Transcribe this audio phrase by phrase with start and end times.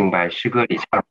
[0.00, 1.04] 敬拜诗歌里唱，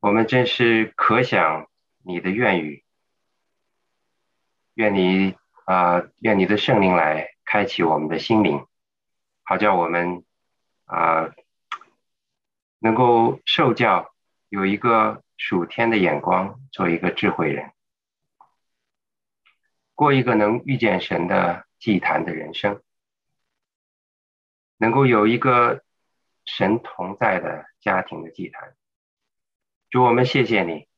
[0.00, 1.70] 我们真是可想
[2.02, 2.82] 你的愿语，
[4.74, 8.66] 愿你啊，愿你的圣灵来开启我们的心灵，
[9.44, 10.24] 好叫我们
[10.86, 11.32] 啊
[12.80, 14.12] 能够受教，
[14.48, 17.70] 有一个属天的眼光，做一个智慧人，
[19.94, 22.82] 过一个能遇见神的祭坛的人生。
[24.78, 25.84] 能够有一个
[26.48, 28.74] 神同在的家庭的祭坛，
[29.90, 30.88] 主我们谢谢你，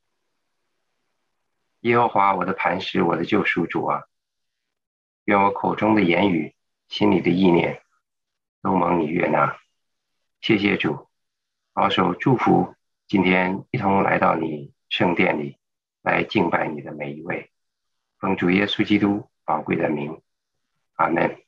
[1.80, 4.05] 耶和华我的磐石，我的救赎主啊！
[5.25, 6.55] 愿我口中的言语、
[6.89, 7.83] 心里的意念
[8.62, 9.59] 都蒙你悦纳。
[10.41, 11.09] 谢谢主，
[11.73, 12.77] 保守祝福
[13.09, 15.59] 今天一同来到你圣殿里
[16.01, 17.51] 来敬拜你的每一位，
[18.19, 20.23] 奉主耶稣基督宝贵的名，
[20.95, 21.42] 阿门。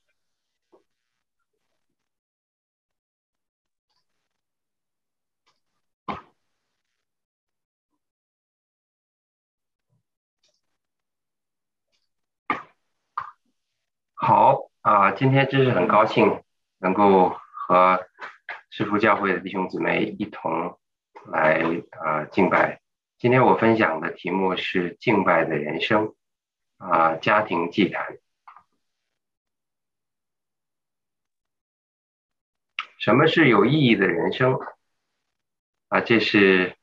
[14.24, 16.44] 好啊，今天真是很高兴
[16.78, 18.06] 能够和
[18.70, 20.78] 师父教会的弟兄姊妹一同
[21.32, 22.80] 来啊敬拜。
[23.18, 26.14] 今天我分享的题目是敬拜的人生
[26.78, 28.16] 啊，家庭祭坛。
[32.98, 34.56] 什么是有意义的人生
[35.88, 36.00] 啊？
[36.00, 36.76] 这是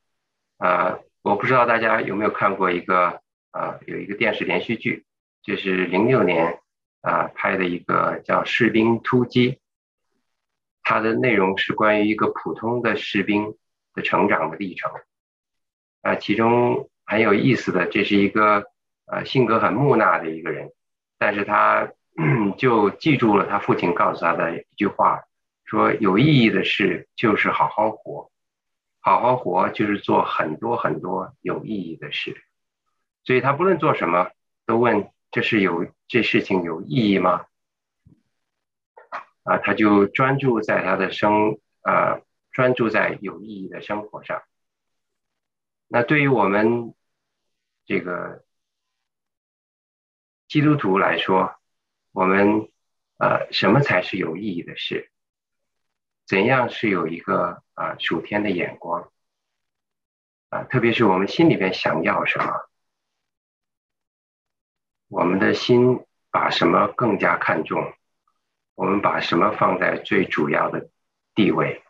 [0.58, 5.06] 啊，我不知道大家有没有看过一个啊，有一个电视连续剧，
[5.42, 6.60] 就是零六年。
[7.02, 9.52] 啊，拍的一个叫《士兵突击》，
[10.82, 13.56] 它的内容是关于一个普通的士兵
[13.94, 14.92] 的成长的历程。
[16.02, 18.66] 啊，其中很有意思的，这是一个
[19.06, 20.72] 呃性格很木讷的一个人，
[21.18, 21.90] 但是他
[22.58, 25.22] 就记住了他父亲告诉他的一句话，
[25.64, 28.30] 说有意义的事就是好好活，
[29.00, 32.36] 好好活就是做很多很多有意义的事。
[33.24, 34.30] 所以他不论做什么，
[34.66, 35.10] 都问。
[35.30, 37.46] 这是有这事情有意义吗？
[39.44, 42.20] 啊，他就专注在他的生啊，
[42.52, 44.42] 专注在有意义的生活上。
[45.86, 46.94] 那对于我们
[47.84, 48.44] 这个
[50.46, 51.56] 基督徒来说，
[52.12, 52.70] 我们
[53.18, 55.10] 呃，什么才是有意义的事？
[56.26, 59.10] 怎样是有一个啊属天的眼光？
[60.48, 62.69] 啊，特别是我们心里边想要什么？
[65.10, 67.92] 我们的心把什么更加看重？
[68.76, 70.88] 我们把什么放在最主要的
[71.34, 71.82] 地位？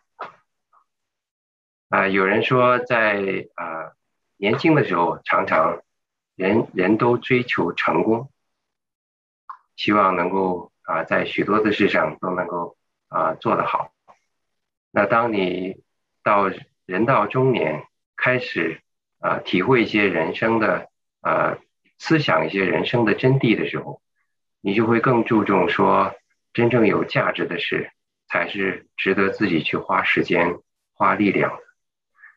[1.91, 3.92] 啊，有人说，在啊
[4.38, 5.82] 年轻的时候，常常
[6.34, 8.30] 人人都追求成功，
[9.76, 12.78] 希望能够啊在许多的事上都能够
[13.09, 13.92] 啊做得好。
[14.91, 15.82] 那当你
[16.22, 16.50] 到
[16.86, 17.86] 人到中年，
[18.16, 18.80] 开始
[19.19, 20.88] 啊体会一些人生的
[21.20, 21.59] 啊。
[22.03, 24.00] 思想一些人生的真谛的时候，
[24.62, 26.15] 你就会更注重说，
[26.55, 27.93] 真正有价值的事
[28.27, 30.60] 才是值得自己去花时间、
[30.94, 31.62] 花力量的。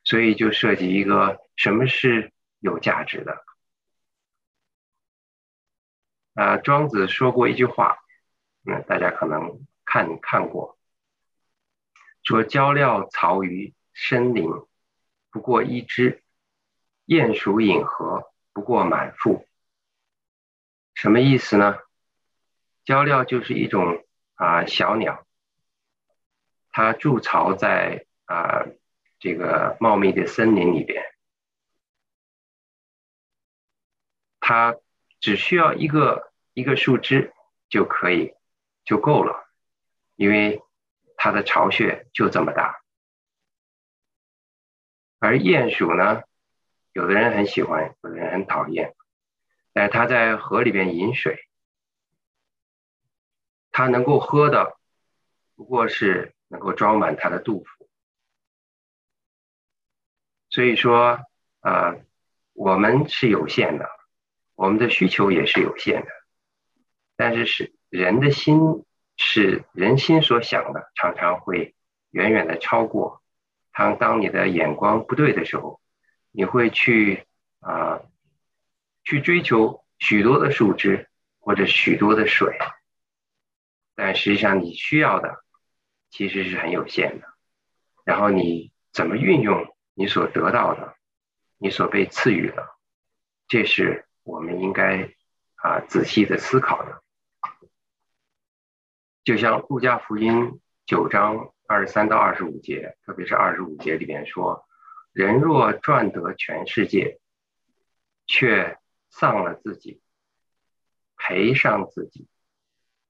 [0.03, 3.41] 所以就涉及一个什么是有价值的。
[6.33, 7.97] 啊，庄子说过一句话，
[8.65, 10.77] 嗯，大家可能看看过，
[12.23, 14.45] 说：“交料槽于深林，
[15.31, 16.19] 不过一枝；
[17.05, 19.47] 鼹鼠饮河，不过满腹。”
[21.03, 21.79] 什么意思呢？
[22.85, 24.05] 鹪鹩就是一种
[24.35, 25.27] 啊小鸟，
[26.71, 28.63] 它筑巢在啊
[29.19, 31.03] 这个茂密的森林里边，
[34.39, 34.77] 它
[35.19, 37.33] 只需要一个一个树枝
[37.67, 38.33] 就可以
[38.85, 39.45] 就够了，
[40.15, 40.63] 因为
[41.17, 42.81] 它的巢穴就这么大。
[45.19, 46.23] 而鼹鼠呢，
[46.93, 48.95] 有的人很喜欢，有的人很讨厌。
[49.73, 51.47] 哎，他在河里边饮水，
[53.71, 54.77] 他能够喝的
[55.55, 57.89] 不过是能够装满他的肚腹。
[60.51, 61.19] 所以说，
[61.61, 62.05] 呃，
[62.53, 63.89] 我们是有限的，
[64.53, 66.11] 我们的需求也是有限的，
[67.15, 68.85] 但是是人的心
[69.17, 71.73] 是人心所想的，常常会
[72.11, 73.23] 远远的超过。
[73.71, 75.81] 当当你的眼光不对的时候，
[76.29, 77.25] 你会去
[77.59, 78.03] 啊。
[79.03, 81.09] 去追求许多的树枝
[81.39, 82.57] 或者许多的水，
[83.95, 85.43] 但实际上你需要的
[86.09, 87.27] 其实是很有限的。
[88.05, 90.95] 然后你怎么运用你所得到的，
[91.57, 92.67] 你所被赐予的，
[93.47, 95.13] 这是我们应该
[95.55, 97.01] 啊仔细的思考的。
[99.23, 104.65] 就像路加福音九章二十三到二十五节，特别是二十五节里面说
[105.13, 107.19] ：“人若赚得全世界，
[108.27, 108.77] 却
[109.13, 110.01] 丧了自己，
[111.15, 112.27] 赔上自己，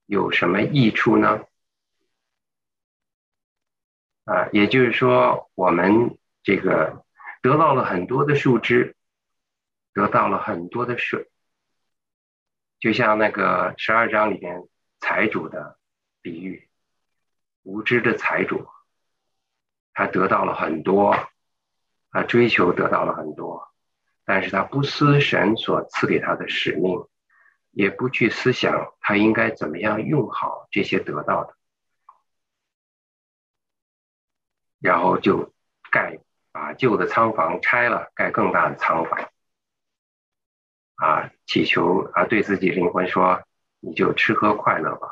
[0.06, 1.46] 有什么益处呢？”
[4.26, 7.06] 啊，也就是说，我们这个
[7.42, 8.98] 得到了很多的树枝，
[9.94, 11.30] 得到了很多的水，
[12.80, 14.68] 就像那个十二章里边
[15.00, 15.80] 财主的
[16.22, 16.70] 比喻，
[17.64, 18.68] 无知的财主，
[19.94, 21.16] 他得到了很多，
[22.12, 23.73] 他追求得到了很多，
[24.26, 27.08] 但是他不思神所赐给他的使命，
[27.72, 31.56] 也不去思想他应该怎么样用好这些得到的。
[34.80, 35.54] 然后就
[35.92, 36.20] 盖
[36.52, 39.30] 把旧的仓房拆了，盖更大的仓房，
[40.96, 43.44] 啊，祈求啊，对自己灵魂说
[43.80, 45.08] ：“你就吃喝快乐吧。”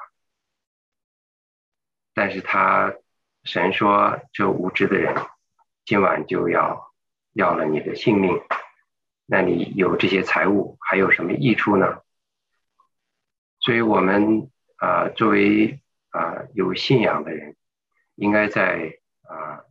[2.13, 2.93] 但是他
[3.43, 5.15] 神说：“这无知的人，
[5.85, 6.93] 今晚就要
[7.31, 8.41] 要了你的性命，
[9.31, 12.01] 那你有这些财物还有什么益处呢？”
[13.61, 15.79] 所以，我们啊，作为
[16.09, 17.55] 啊有信仰的人，
[18.15, 18.97] 应该在。
[19.31, 19.63] 啊，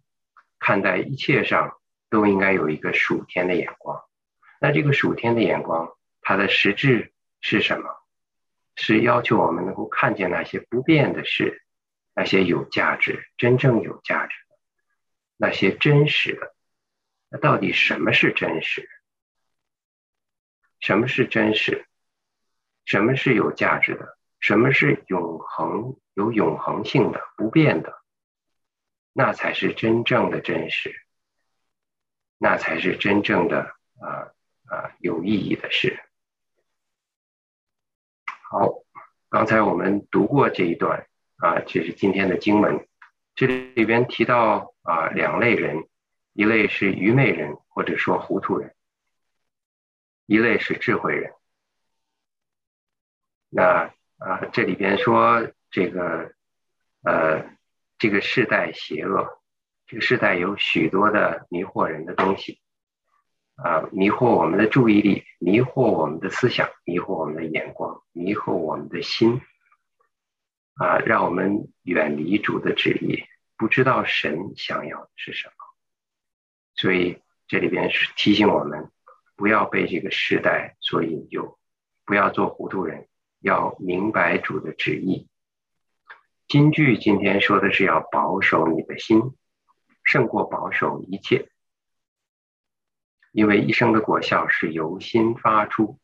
[0.59, 1.77] 看待一切上
[2.09, 4.03] 都应该有一个属天的眼光。
[4.59, 5.93] 那这个属天的眼光，
[6.23, 7.91] 它的实质是什么？
[8.77, 11.63] 是要求我们能够看见那些不变的事，
[12.15, 14.57] 那些有价值、真正有价值的，
[15.37, 16.55] 那些真实的。
[17.29, 18.89] 那到底什么是真实？
[20.91, 21.87] 什么是真实？
[22.85, 24.19] 什么是有价值的？
[24.41, 28.03] 什么是永恒、有永恒性的、不变的？
[29.13, 30.93] 那才是真正的真实，
[32.39, 34.35] 那才是真正的啊
[34.67, 35.97] 啊有意义的事。
[38.51, 38.83] 好，
[39.29, 41.07] 刚才我们读过这一段
[41.37, 42.85] 啊，这是今天的经文。
[43.37, 45.89] 这里边提到啊两类人，
[46.33, 48.75] 一类是愚昧人或者说糊涂人，
[50.31, 51.33] 一类是智慧人。
[53.49, 56.33] 那啊这里边说这个
[57.03, 57.59] 呃。
[58.03, 59.29] 这个世代邪恶，
[59.87, 62.59] 这个世代有许多的迷惑人的东西，
[63.57, 69.43] 啊，迷惑我们的注意力，迷惑我们的思想，迷惑我们的眼光，迷惑我们的心，
[70.77, 73.23] 啊，让我们远离主的旨意，
[73.59, 75.55] 不知道神想要的是什么。
[76.77, 78.91] 所以这里边是提醒我们，
[79.41, 81.59] 不要被这个时代所引诱，
[82.05, 83.09] 不要做糊涂人，
[83.41, 85.31] 要明白主的旨意。
[86.47, 89.35] 金句今天说的是要保守你的心，
[90.05, 91.49] 胜过保守一切，
[93.33, 95.99] 因为一生的果效是由心发出。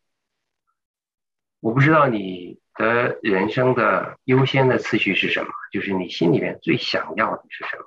[1.61, 7.85] 我不知道你的人生的优先的次序是什么，就是你心里面最想要的是什么，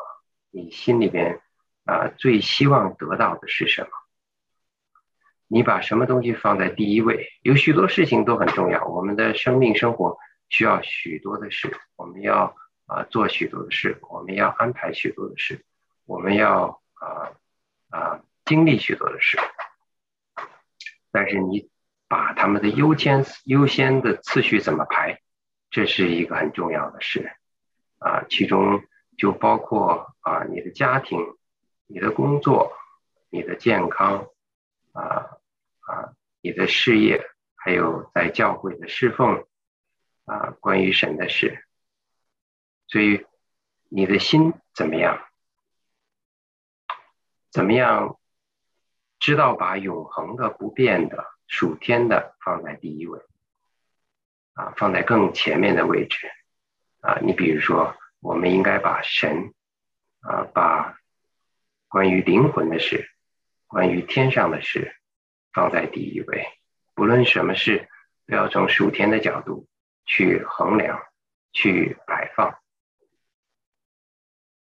[0.51, 1.42] 你心里边
[1.86, 3.90] 啊最希望得到的是什么？
[5.50, 7.28] 你把什么东西放在第一位？
[7.42, 10.18] 有许多事情都很重要，我们的生命生活。
[10.51, 12.56] 需要许多的事，我们要
[12.88, 15.63] 啊做许多的事，我们要安排许多的事，
[16.07, 17.30] 我们要啊
[17.92, 19.38] 啊经历许多的事。
[21.12, 21.69] 但是你
[22.07, 25.22] 把他们的优先优先的次序怎么排，
[25.69, 27.31] 这是一个很重要的事
[28.00, 28.24] 啊。
[28.28, 28.81] 其中
[29.19, 31.19] 就包括啊你的家庭、
[31.86, 32.74] 你的工作、
[33.30, 34.25] 你的健康
[34.94, 35.28] 啊
[36.41, 37.24] 你的事业，
[37.55, 39.46] 还有在教会的侍奉。
[40.25, 41.65] 啊，关于神的事，
[42.86, 43.25] 所以
[43.89, 45.25] 你的心怎么样？
[47.50, 48.19] 怎么样
[49.17, 53.19] 知道把永恒的、不变的、属天的放在第一位？
[54.53, 56.29] 啊，放在更前面的位置。
[57.01, 59.55] 啊，你比如说，我们应该把神，
[60.19, 61.00] 啊，把
[61.88, 63.10] 关于灵魂的事、
[63.65, 64.96] 关于天上的事
[65.53, 66.48] 放在第一位。
[66.94, 67.88] 不论什么事，
[68.27, 69.68] 都要从属天的角度。
[70.12, 71.03] 去衡量，
[71.51, 72.58] 去摆放，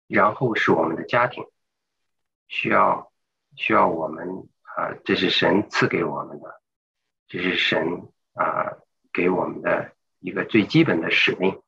[0.07, 1.45] 然后是我们的家庭，
[2.49, 3.13] 需要
[3.55, 6.61] 需要我们啊，这是神赐给我们的，
[7.29, 8.73] 这是神啊
[9.13, 11.61] 给我们的一个最基本的使命。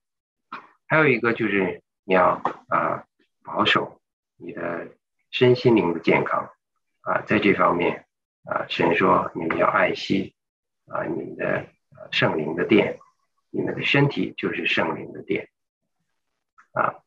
[0.85, 3.05] 还有一个就是你要啊
[3.45, 4.01] 保守
[4.35, 4.89] 你的
[5.31, 6.51] 身心灵的健康
[6.99, 8.02] 啊，在这方面
[8.45, 10.35] 啊，神说你们要爱惜
[10.87, 11.65] 啊你们的
[12.11, 12.99] 圣灵的殿。
[13.55, 15.47] 你们的身体就是圣灵的殿
[16.71, 17.05] 啊，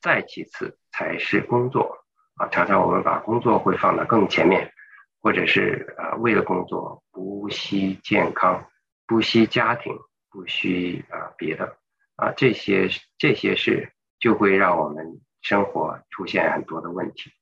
[0.00, 2.04] 再其次才是工作
[2.36, 2.46] 啊。
[2.50, 4.72] 常常我们把工作会放到更前面，
[5.20, 8.64] 或者是啊，为了工作不惜健康，
[9.08, 9.98] 不惜家庭，
[10.30, 11.76] 不惜啊别的
[12.14, 12.88] 啊，这些
[13.18, 17.32] 这些事就会让我们生活出现很多的问题。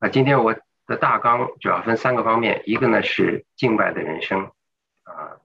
[0.00, 0.54] 啊，今天我
[0.86, 4.50] 的大纲主要分三个方面，一个呢是敬拜的人生，
[5.02, 5.36] 啊，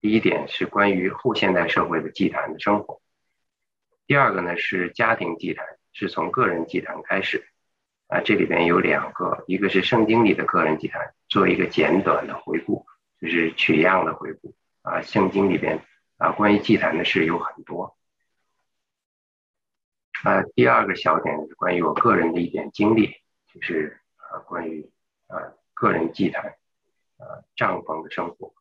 [0.00, 3.02] 第一点是关于后现代社会的祭坛的生活，
[4.06, 7.46] 第二个呢是家庭祭坛，是从个人祭坛开始，
[8.08, 12.86] 啊，这里边有两个，一个是圣经里的个人祭坛，做一个简短的回顾，
[13.20, 15.82] 就是取样的回顾，啊，圣经里边
[16.16, 17.94] 啊关于祭坛的事有很多，
[20.24, 23.14] 啊，第二个小点是关于我个人的一点经历。
[23.60, 24.90] 是啊，关于
[25.28, 26.56] 啊个人祭坛
[27.18, 28.54] 啊帐篷的生活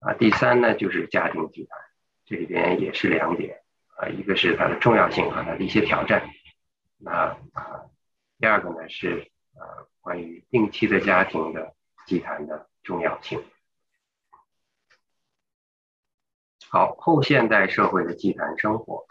[0.00, 1.78] 啊，第三呢就是家庭祭坛，
[2.24, 3.62] 这里边也是两点
[3.96, 6.28] 啊，一个是它的重要性和它的一些挑战，
[6.98, 7.86] 那啊
[8.38, 11.74] 第二个呢是啊关于定期的家庭的
[12.06, 13.44] 祭坛的重要性。
[16.68, 19.06] 好，后现代社会的祭坛生活，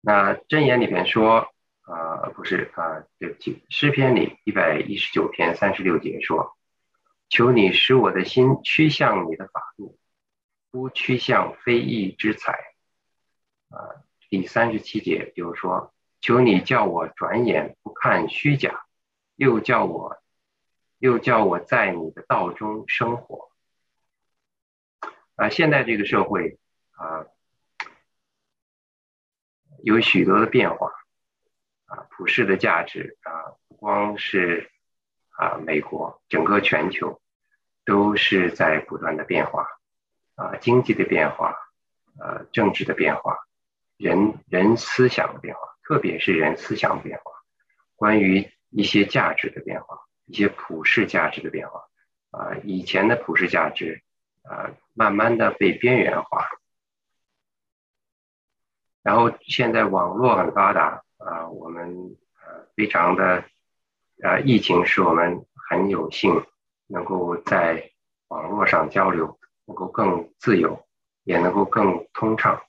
[0.00, 1.52] 那箴言里边说。
[1.90, 6.56] 啊，不是啊，对不起，诗篇里一百一十九篇三十六节说
[7.28, 9.98] ：“求你使我的心趋向你的法度，
[10.70, 12.52] 不趋向非义之财。”
[13.70, 15.92] 啊，第三十七节就是说
[16.22, 18.84] ：“求你叫我转眼不看虚假，
[19.34, 20.22] 又叫我，
[20.98, 23.50] 又叫我在你的道中生活。”
[25.34, 26.60] 啊，现在这个社会
[26.92, 27.26] 啊，
[29.82, 30.92] 有许多的变化。
[32.20, 34.70] 普世的价值啊，不光是
[35.30, 37.18] 啊美国，整个全球
[37.86, 39.66] 都是在不断的变化
[40.34, 41.56] 啊，经济的变化，
[42.18, 43.38] 呃，政治的变化，
[43.96, 47.32] 人人思想的变化，特别是人思想的变化，
[47.96, 51.86] 关于一些价值的变化，一些普世价值的变化
[52.32, 54.02] 啊，以前的普世价值
[54.42, 56.46] 啊，慢慢的被边缘化，
[59.02, 61.02] 然后现在网络很发达。
[61.20, 63.44] 啊，我们呃非常的
[64.22, 66.44] 啊，疫情使我们很有幸
[66.86, 67.90] 能够在
[68.28, 70.86] 网络上交流，能够更自由，
[71.24, 72.62] 也能够更通畅。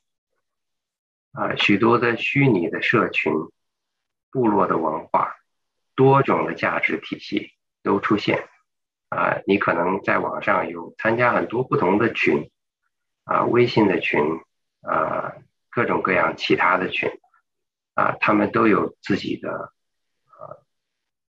[1.32, 3.34] 啊，许多的虚拟的社群、
[4.32, 5.38] 部落的文化、
[5.96, 7.54] 多种的价值体系
[7.84, 8.48] 都出现。
[9.10, 12.50] 啊，你可能在网上有参加很多不同的群，
[13.24, 14.40] 啊，微信的群，
[14.82, 15.36] 啊，
[15.70, 17.10] 各种各样其他的群。
[17.94, 19.74] 啊，他们都有自己的
[20.26, 20.66] 呃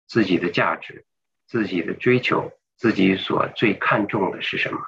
[0.06, 1.04] 自己的价值，
[1.46, 4.78] 自己的追求，自己所最看重的是什么？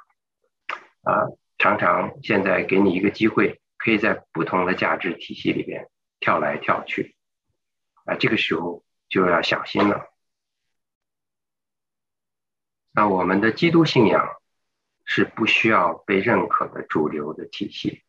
[1.03, 7.15] 啊，常常现在给你一个机会，可以在不同的价值体系里边跳来跳去，
[8.05, 10.07] 啊，这个时候就要小心了。
[12.91, 14.27] 那我们的基督信仰
[15.05, 18.03] 是不需要被认可的主流的体系。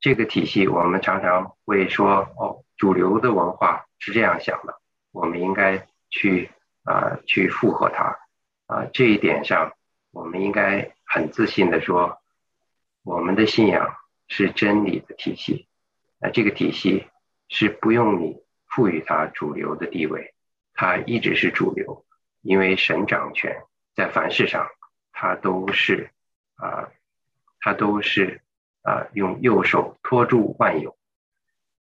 [0.00, 4.80] 这个体系，我们常常会说，哦，主流的文化是这样想的，
[5.12, 6.50] 我们应该去
[6.84, 8.18] 啊，去附和它，
[8.66, 9.72] 啊，这一点上，
[10.10, 12.18] 我们应该很自信的说，
[13.02, 13.96] 我们的信仰
[14.28, 15.66] 是真理的体系，
[16.18, 17.08] 那这个体系
[17.48, 20.34] 是不用你赋予它主流的地位，
[20.72, 22.04] 它一直是主流，
[22.42, 23.62] 因为神掌权，
[23.94, 24.68] 在凡事上，
[25.12, 26.10] 它都是
[26.56, 26.88] 啊，
[27.60, 28.40] 它都是。
[28.86, 30.94] 啊，用右手托住万有，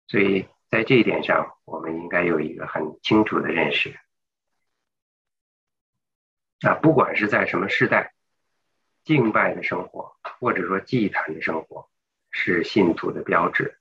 [0.08, 4.00] 所以在这一点上，我们应该有一个很清楚的认识。
[6.62, 8.14] 啊，不管是在什么时代，
[9.04, 11.90] 敬拜的生活或者说祭坛的生活，
[12.32, 13.80] 是信徒的标志。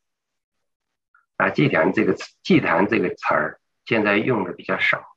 [1.36, 5.16] 啊，祭坛这个词，祭坛这个词儿现在用的比较少，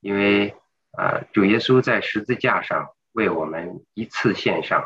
[0.00, 0.54] 因为
[0.92, 4.84] 啊，主耶稣在十字架上为我们一次献上。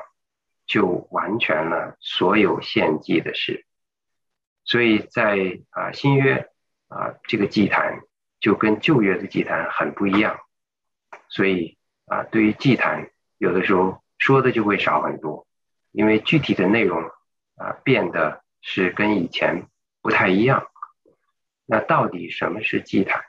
[0.65, 3.67] 就完全了所有献祭的事，
[4.65, 6.49] 所以在啊新约
[6.89, 8.01] 啊这个祭坛
[8.41, 10.39] 就跟旧约的祭坛很不一样，
[11.29, 15.47] 所以啊对于祭坛有的时候说的就会少很多，
[15.91, 17.03] 因为具体的内容
[17.57, 19.69] 啊变得是跟以前
[20.01, 20.67] 不太一样。
[21.67, 23.23] 那到底什么是祭坛？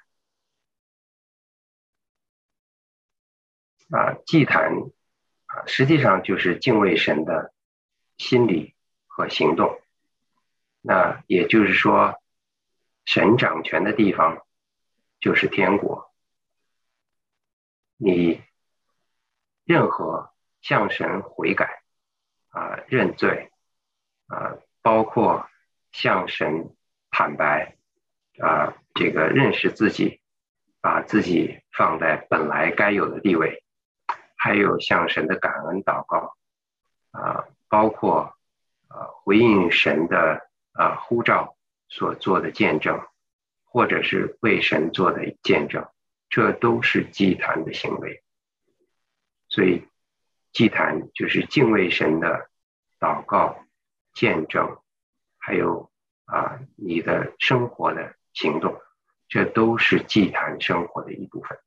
[3.90, 4.72] 啊祭坛
[5.46, 5.66] 啊。
[5.68, 7.54] 实际上就是敬畏神的
[8.18, 8.76] 心理
[9.08, 9.80] 和行动。
[10.86, 12.22] 那也就是说，
[13.06, 14.46] 神掌权的地方
[15.22, 16.12] 就是天国。
[17.96, 18.44] 你
[19.64, 21.82] 任何向神悔改
[22.50, 23.50] 啊、认罪
[24.28, 25.48] 啊，包括
[25.94, 26.76] 向神
[27.12, 27.78] 坦白
[28.40, 30.20] 啊，这个认识自己，
[30.82, 33.64] 把自己放在本来该有的地位。
[34.36, 36.36] 还有向神的感恩祷告，
[37.12, 38.36] 啊，包括
[38.90, 41.56] 啊回应神的啊呼召
[41.88, 43.00] 所做的见证，
[43.64, 45.88] 或者是为神做的见证，
[46.30, 48.24] 这都是祭坛的行为。
[49.48, 49.88] 所以，
[50.52, 52.50] 祭坛就是敬畏神的
[53.00, 53.66] 祷告、
[54.14, 54.82] 见证，
[55.38, 55.92] 还有
[56.26, 58.82] 啊你的生活的行动，
[59.28, 61.60] 这都是祭坛生活的一部分。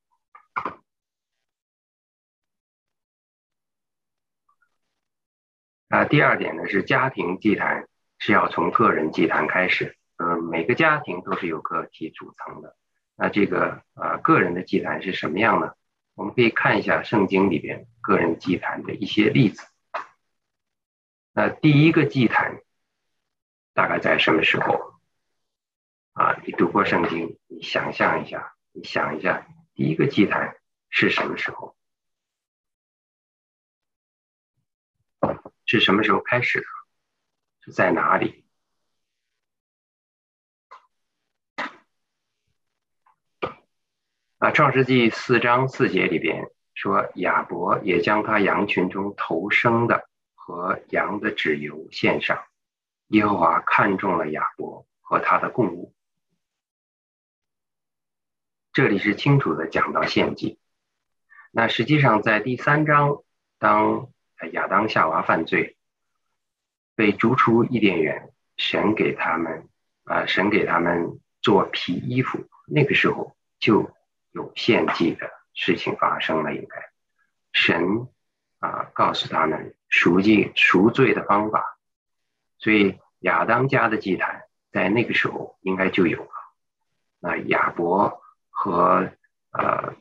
[5.89, 9.97] 啊，第二点呢是家庭祭坛是要从个人祭坛开始。
[10.17, 12.77] 嗯，每个家庭都是由个体组成的。
[13.17, 15.75] 那这个啊，个人的祭坛是什么样呢？
[16.15, 19.67] 我们可以看一下圣经里边个人祭坛的一些例子。
[21.33, 22.63] 那第一个祭坛
[23.75, 24.95] 大概在什么时候？
[26.13, 30.57] 啊，你读过圣经，你想象一下，你想一下，第一个祭坛
[30.89, 31.77] 是什么时候？
[35.67, 36.67] 是什么时候开始的？
[37.73, 38.45] 在哪里？
[44.39, 52.45] 啊，《创世纪》四章四节里边说，亚伯也将他羊群中头生的和羊的脂油献上。
[53.09, 55.95] 耶和华看中了亚伯和他的供物。
[58.73, 60.59] 这里是清楚的讲到献祭。
[61.51, 63.23] 那实际上在第三章，
[63.59, 64.13] 当
[64.53, 65.76] 亚当夏娃犯罪，
[66.97, 69.69] 被逐出伊甸园，神给他们
[70.05, 73.93] 啊，神给他们做皮衣服，那个时候就
[74.33, 76.55] 有献祭的事情发生了。
[76.55, 76.91] 应该
[77.53, 78.09] 神
[78.59, 81.79] 啊告诉他们赎罪赎罪的方法，
[82.59, 86.31] 所以亚当家的祭坛在那个时候应该就有了。
[87.21, 89.11] 那亚伯和
[89.51, 89.95] 呃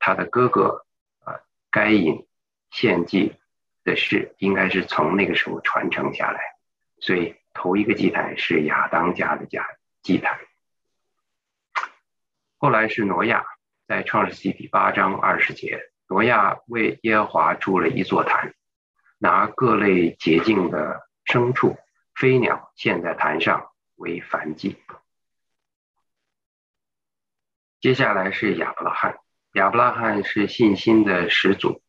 [0.00, 0.84] 他的哥哥
[1.24, 1.40] 啊
[1.70, 2.26] 该隐
[2.70, 3.36] 献祭。
[3.82, 6.40] 的事应该是从那个时候传承下来，
[7.00, 9.66] 所以头一个祭坛是亚当家的家
[10.02, 10.38] 祭坛。
[12.58, 13.44] 后来是挪亚，
[13.88, 18.54] 在创世纪第八章二十节，挪亚为耶和华筑了一座坛，
[19.18, 21.78] 拿各类洁净的牲畜、
[22.14, 24.76] 飞鸟献在坛上为燔祭。
[27.80, 29.18] 接下来是亚伯拉罕，
[29.54, 31.82] 亚伯拉罕是信心的始祖，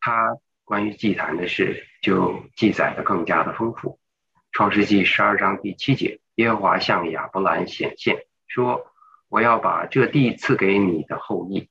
[0.00, 0.36] 他。
[0.64, 4.00] 关于祭坛的事，就记载的更加的丰富。
[4.50, 8.90] 创世纪十二章第七节，耶和华向亚伯兰显现，说
[9.28, 11.68] ：“我要把这地赐给你的后裔。”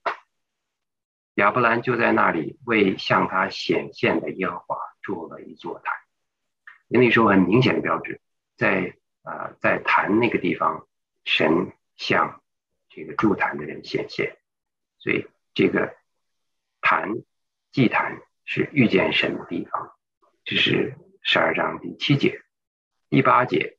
[1.36, 5.92] 亚伯兰就在那里为向他显现的耶和华筑了一座坛。
[6.88, 8.22] 那时候很明显的标志，
[8.56, 10.88] 在啊，在坛那个地方，
[11.26, 12.44] 神向
[12.90, 14.38] 这个筑坛的人显现，
[15.00, 15.26] 所以
[15.56, 15.96] 这个
[16.80, 17.10] 坛
[17.72, 18.22] 祭坛。
[18.46, 19.92] 是遇见神的地方，
[20.44, 22.42] 这是十二章第七节、
[23.10, 23.78] 第八节。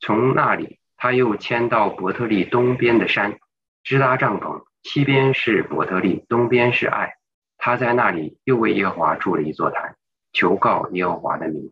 [0.00, 3.38] 从那里，他又迁到伯特利东边的山，
[3.82, 7.14] 支搭帐篷，西边是伯特利，东边是爱。
[7.58, 9.96] 他在那里又为耶和华筑了一座坛，
[10.32, 11.70] 求告耶和华的名。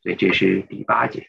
[0.00, 1.28] 所以这是第八节。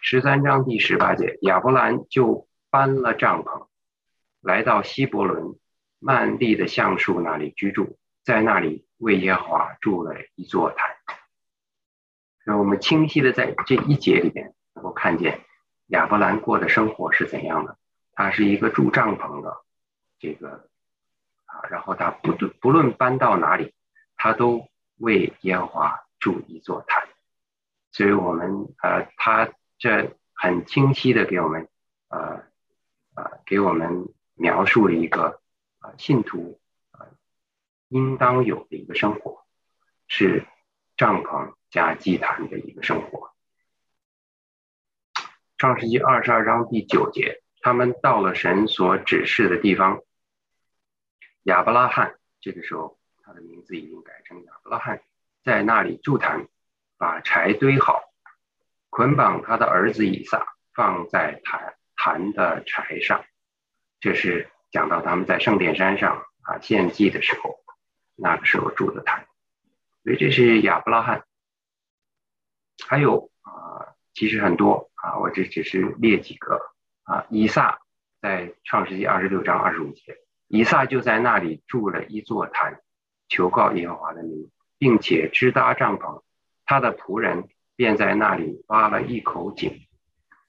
[0.00, 3.66] 十三章第十八节，亚伯兰就搬了帐篷，
[4.40, 5.58] 来到希伯伦
[5.98, 8.85] 曼利的橡树那里居住，在那里。
[8.98, 10.96] 为耶和华筑了一座坛，
[12.44, 15.40] 所以我们清晰的在这一节里面能够看见
[15.88, 17.76] 亚伯兰过的生活是怎样的。
[18.12, 19.58] 他是一个住帐篷的，
[20.18, 20.68] 这个
[21.44, 23.74] 啊，然后他不不论搬到哪里，
[24.16, 27.06] 他都为耶和华筑一座坛。
[27.92, 31.68] 所以我们呃，他这很清晰的给我们
[32.08, 32.42] 呃
[33.14, 35.40] 呃给我们描述了一个
[35.80, 36.58] 啊信徒。
[37.88, 39.44] 应当有的一个生活，
[40.08, 40.46] 是
[40.96, 43.32] 帐篷加祭坛的一个生活。
[45.56, 50.02] 创世纪二十二章第九节，他们到了神所指示的地方。
[51.44, 55.00] 亚伯拉罕这个时候，他的名字已经改成亚伯拉罕，
[55.44, 56.48] 在那里筑坛，
[56.98, 58.02] 把柴堆好，
[58.90, 60.44] 捆绑他的儿子以撒，
[60.74, 63.24] 放在坛坛的柴上。
[64.00, 67.65] 这是讲到他们在圣殿山上啊献祭的时候。
[68.16, 69.26] 那个时候住的坛，
[70.02, 71.24] 所以这是亚伯拉罕。
[72.88, 76.60] 还有啊，其实很多啊，我这只是列几个
[77.04, 77.26] 啊。
[77.30, 77.78] 以撒
[78.20, 82.80] 在创世纪二十六章二十五节，以撒就在那里筑了一座坛，
[83.28, 86.22] 求告耶和华的名，并且支搭帐篷。
[86.64, 89.86] 他的仆人便在那里挖了一口井。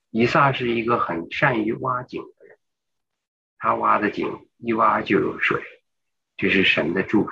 [0.10, 2.58] 以撒是一个很善于挖井的人，
[3.58, 5.62] 他挖的井一挖就有水，
[6.38, 7.32] 这是神的祝福。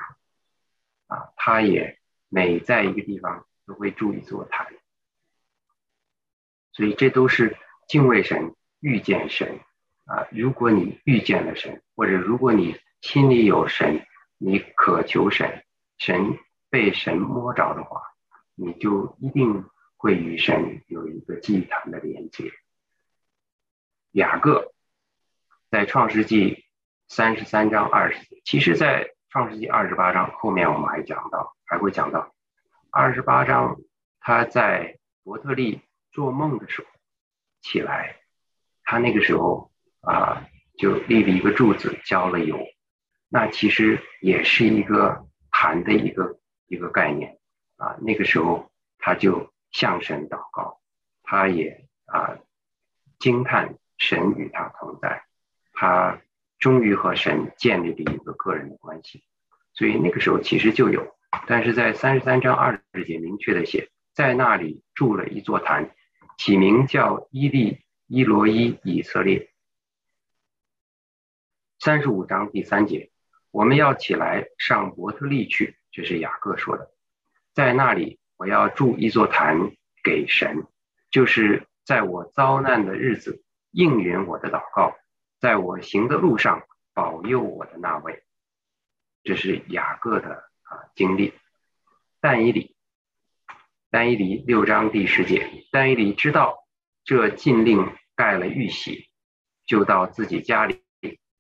[1.08, 4.68] 啊，他也每在一个地方都会筑一座坛，
[6.72, 9.60] 所以这都是敬畏神、遇见神
[10.06, 10.28] 啊。
[10.32, 14.06] 如果你遇见了神，或者如果你心里有神，
[14.38, 15.64] 你渴求神，
[15.98, 16.38] 神
[16.70, 18.02] 被神摸着的话，
[18.56, 19.66] 你就一定
[19.98, 22.52] 会与神有一个祭坛的连接。
[24.12, 24.74] 雅各
[25.70, 26.66] 在创世纪
[27.08, 32.34] 三十三章二十，其实，在创世纪二十八章后面我们还讲到，还会讲到
[32.90, 33.76] 二十八章，
[34.22, 35.82] 他在伯特利
[36.14, 36.88] 做梦的时候
[37.62, 38.16] 起来，
[38.86, 39.70] 他那个时候
[40.00, 42.58] 啊就立了一个柱子，浇了油，
[43.28, 47.38] 那其实也是一个坛的一个一个概念
[47.76, 47.98] 啊。
[48.00, 50.80] 那个时候他就向神祷告，
[51.24, 52.38] 他也啊
[53.20, 53.76] 惊叹。
[53.98, 55.24] 神与他同在，
[55.74, 56.20] 他
[56.66, 59.24] 终于和神建立了一个个人的关系，
[59.76, 65.92] 所以那个时候其实就有，但是在三十三章二十节明确的写，在那里筑了一座坛，
[66.40, 69.52] 起名叫伊利伊罗伊以色列。
[71.78, 73.12] 三十五章第三节，
[73.52, 76.90] 我们要起来上伯特利去，这是雅各说的，
[77.54, 79.72] 在那里我要筑一座坛
[80.04, 80.66] 给神，
[81.12, 83.44] 就是在我遭难的日子。
[83.70, 84.96] 应允我的祷告，
[85.46, 86.64] 在我行的路上
[86.96, 88.24] 保佑我的那位，
[89.22, 91.36] 这是雅各的啊经历。
[92.20, 92.76] 但以理，
[93.92, 96.66] 但以理六章第十节，但以理知道
[97.04, 99.08] 这禁令盖了玉玺，
[99.68, 100.82] 就到自己家里，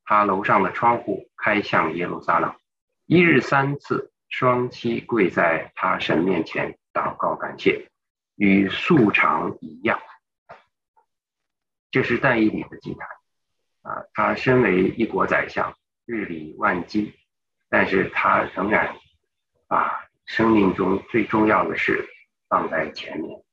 [0.03, 2.55] 他楼上的窗户开向耶路撒冷，
[3.07, 7.89] 一日三次双膝跪在他神面前祷告感谢，
[8.35, 9.99] 与素常一样。
[11.89, 13.07] 这是但以理的祭坛
[13.85, 15.71] 啊，他身为一国宰相，
[16.07, 17.13] 日理万机，
[17.69, 18.95] 但是他仍然
[19.67, 22.03] 把生命中最重要的事
[22.49, 23.43] 放在前面。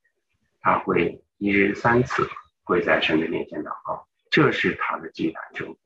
[0.62, 2.26] 他会一日三次
[2.64, 5.78] 跪在神的面前祷告，这是他的祭坛生活，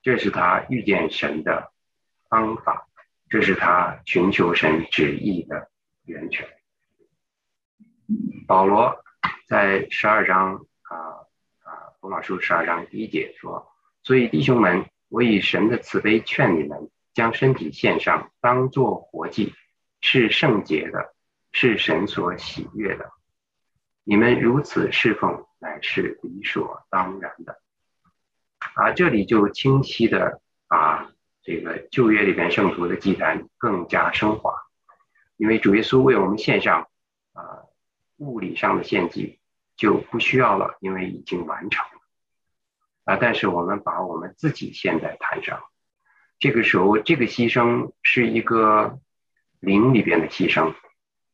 [0.00, 1.72] 这是他遇见神的
[2.28, 2.86] 方法，
[3.28, 5.68] 这是他寻求神旨意的
[6.04, 6.48] 源泉。
[8.46, 9.02] 保罗
[9.48, 10.64] 在十二章。
[12.00, 13.70] 罗马书十二章第一节说
[14.02, 19.52] ：“所以弟兄们，我以神的慈悲劝你们，将身体献上，当作活祭，
[20.00, 21.14] 是圣洁的，
[21.52, 23.12] 是神所喜悦的。
[24.02, 27.60] 你们如此侍奉，乃是理所当然的。”
[28.76, 34.54] 啊，这里就清晰的把这个旧约里边圣徒的祭坛更加升华，
[35.36, 36.88] 因为主耶稣为我们献上
[37.34, 37.64] 啊
[38.16, 39.38] 物理上的献祭。
[39.80, 43.16] 就不需要了，因为已经完成了啊！
[43.18, 45.58] 但是我们把我们自己献在坛上，
[46.38, 49.00] 这个时候，这个牺牲是一个
[49.58, 50.74] 灵里边的牺牲，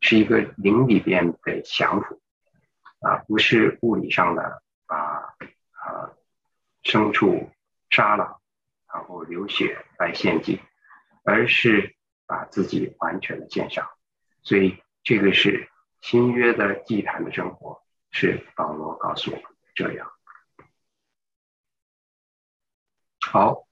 [0.01, 2.21] 是一个灵里边的降服
[3.01, 6.15] 啊，不是物理上的把啊
[6.85, 7.51] 牲畜
[7.91, 8.39] 杀了，
[8.95, 10.61] 然后流血来献祭，
[11.25, 13.89] 而是把自己完全的献上。
[14.45, 15.69] 所以，这个是
[16.01, 17.83] 新约的祭坛的生活。
[18.19, 20.11] 是保罗告诉我们这样。
[23.21, 23.69] 好，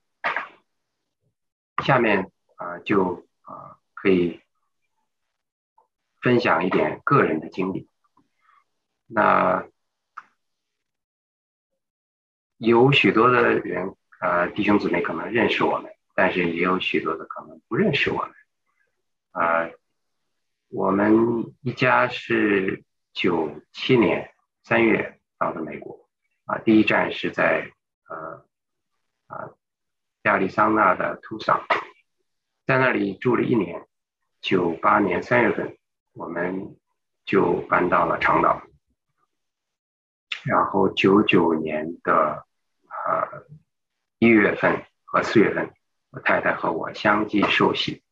[1.83, 4.43] 下面啊就啊可以
[6.21, 7.89] 分享一点个人的经历。
[9.07, 9.67] 那
[12.59, 18.35] 有许多的人啊弟兄姊妹可能认识我们，但是也有许多的可能不认识我们。
[19.31, 19.71] 啊，
[20.69, 24.33] 我们一家是九七年。
[24.65, 26.09] 三月到的美国，
[26.47, 27.71] 啊，第一站是在
[28.09, 28.47] 呃
[29.27, 29.51] 啊
[30.23, 31.63] 亚利桑那的图桑，
[32.67, 33.87] 在那里住了一年。
[34.41, 35.77] 九八年三月份，
[36.15, 36.77] 我们
[37.27, 38.63] 就搬到了长岛。
[40.45, 42.47] 然后九九年的
[42.89, 43.47] 呃
[44.19, 45.75] 一月份和四月份，
[46.11, 48.03] 我太太和我相继受洗，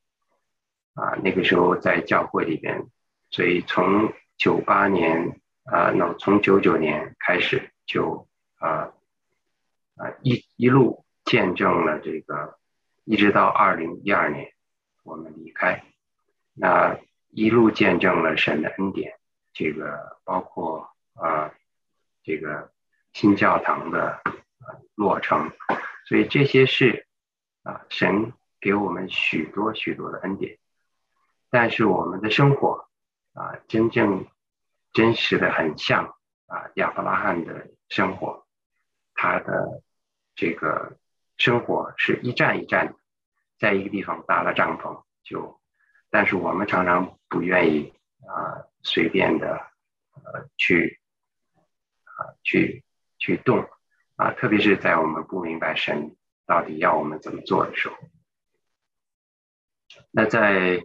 [0.92, 2.86] 啊，那个时候在教会里边，
[3.30, 5.40] 所以从九八年。
[5.64, 8.26] 啊，那从九九年开始就
[8.58, 8.92] 啊
[9.94, 12.58] 啊一一路见证了这个，
[13.04, 14.52] 一直到二零一二年
[15.04, 15.84] 我们离开，
[16.52, 16.98] 那
[17.30, 19.16] 一路见证了神的恩典，
[19.52, 21.54] 这个包括啊
[22.24, 22.72] 这个
[23.12, 24.20] 新教堂的
[24.96, 25.52] 落成，
[26.06, 27.06] 所以这些是
[27.62, 30.58] 啊神给我们许多许多的恩典，
[31.50, 32.88] 但是我们的生活
[33.32, 34.26] 啊真正。
[34.92, 38.46] 真实的很像啊，亚伯拉罕的生活，
[39.14, 39.82] 他的
[40.34, 40.98] 这个
[41.38, 42.94] 生活是一站一站的，
[43.58, 45.60] 在一个地方搭了帐篷，就
[46.10, 47.94] 但是我们常常不愿意
[48.26, 49.54] 啊随便的
[50.14, 51.00] 呃去
[52.04, 52.84] 啊去
[53.18, 53.66] 去动
[54.16, 57.96] 啊，特别是在我们不明白神到底要我们怎么做的时候。
[60.10, 60.84] 那在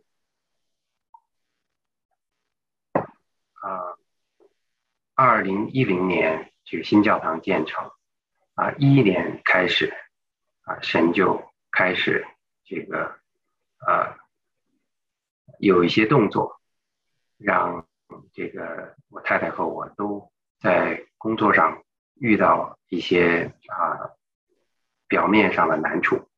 [3.53, 3.97] 啊
[5.17, 7.89] 二零一零年这个新教堂建成
[8.53, 9.91] 啊一一年开始
[10.61, 12.27] 啊神就开始
[12.63, 13.17] 这个
[13.79, 14.15] 啊。
[15.59, 16.61] 有一些动作，
[17.39, 17.87] 让
[18.31, 21.81] 这个我太太和我都在工作上
[22.13, 24.11] 遇到一些啊
[25.07, 26.29] 表面上的难处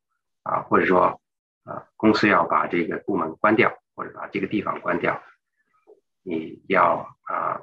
[0.44, 1.20] 啊，或者说
[1.65, 5.22] 啊公司要把这个部门关掉，或者把这个地方关掉，
[6.22, 7.62] 你要啊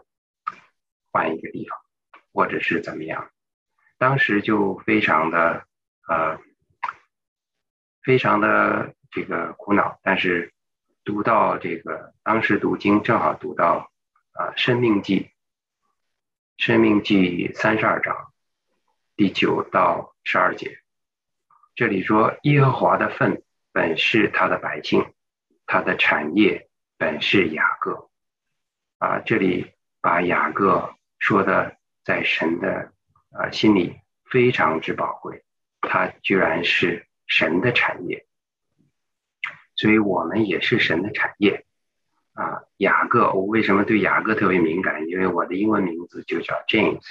[1.16, 1.78] 换一个地方，
[2.34, 3.30] 或者是怎么样？
[3.96, 5.66] 当时就非常的
[6.06, 6.38] 呃
[8.02, 10.52] 非常的这个苦恼，但是。
[11.06, 13.92] 读到这个，当时读经正好读到
[14.32, 15.20] 啊《生命记》，
[16.58, 18.32] 《生命记》三十二章
[19.14, 20.80] 第九到十二节，
[21.76, 25.14] 这里说耶和华的份本是他的百姓，
[25.64, 28.10] 他的产业本是雅各，
[28.98, 30.95] 啊，这里把雅各
[31.26, 32.92] 说的在神的
[33.32, 33.98] 啊心里
[34.30, 35.42] 非常之宝贵，
[35.80, 38.28] 他居然是神的产业。
[39.74, 41.66] 所以我们也是神的产业
[42.34, 45.08] 啊，雅各，我为什么对雅各特别敏感？
[45.08, 47.02] 因为我的英文名字就叫 James，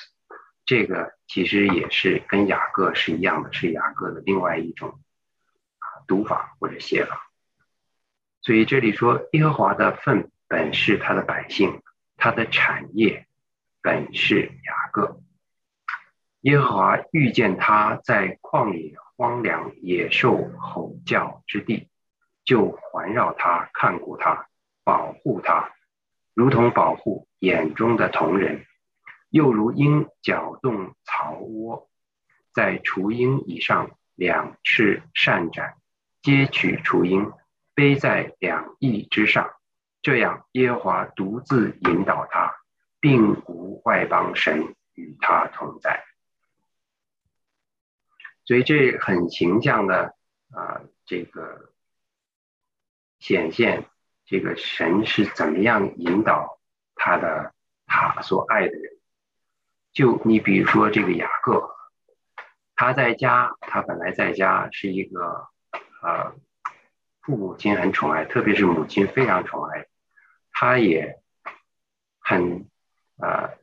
[0.66, 4.92] 这个其实也是跟雅各是一样的，是雅各的另外一种
[5.80, 7.30] 啊读法或者写法。
[8.42, 11.82] 所以这里说，耶和华的份本是他的百姓，
[12.16, 13.28] 他的产业
[13.86, 15.22] 本是雅各。
[16.42, 21.88] 耶和华遇见他在旷野荒凉野兽吼叫之地。
[22.44, 24.48] 就环绕他，看顾他，
[24.84, 25.72] 保护他，
[26.34, 28.66] 如同保护眼中的同人，
[29.30, 31.88] 又如鹰搅动巢窝，
[32.54, 35.76] 在雏鹰以上两翅扇展，
[36.24, 37.32] 接取雏鹰，
[37.76, 39.52] 背在两翼之上，
[40.02, 42.56] 这样耶和华独自引导他，
[43.06, 46.04] 并无外邦神与他同在。
[48.46, 50.16] 所以这很形象的
[50.50, 51.72] 啊，这个。
[53.18, 53.88] 显现
[54.26, 56.60] 这个神是怎么样引导
[56.94, 57.54] 他的
[57.88, 59.00] 他所爱的人？
[59.94, 61.72] 就你比如说这个雅各，
[62.76, 65.48] 他在家，他本来在家是一个
[66.04, 66.36] 呃
[67.22, 69.88] 父母亲很宠爱，特别是母亲非常宠爱，
[70.52, 71.24] 他也
[72.20, 72.70] 很
[73.18, 73.58] 呃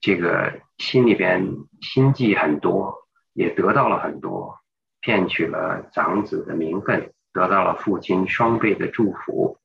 [0.00, 1.46] 这个心里边
[1.80, 4.60] 心计很多，也得到了很多，
[5.00, 7.12] 骗取了长子的名分。
[7.34, 9.58] 得到了父亲双倍的祝福，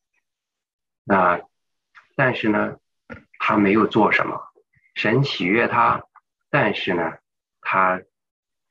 [1.03, 1.41] 那
[2.15, 2.77] 但是呢，
[3.39, 4.39] 他没有做什么，
[4.95, 6.01] 神喜悦他，
[6.49, 7.17] 但是呢，
[7.59, 8.01] 他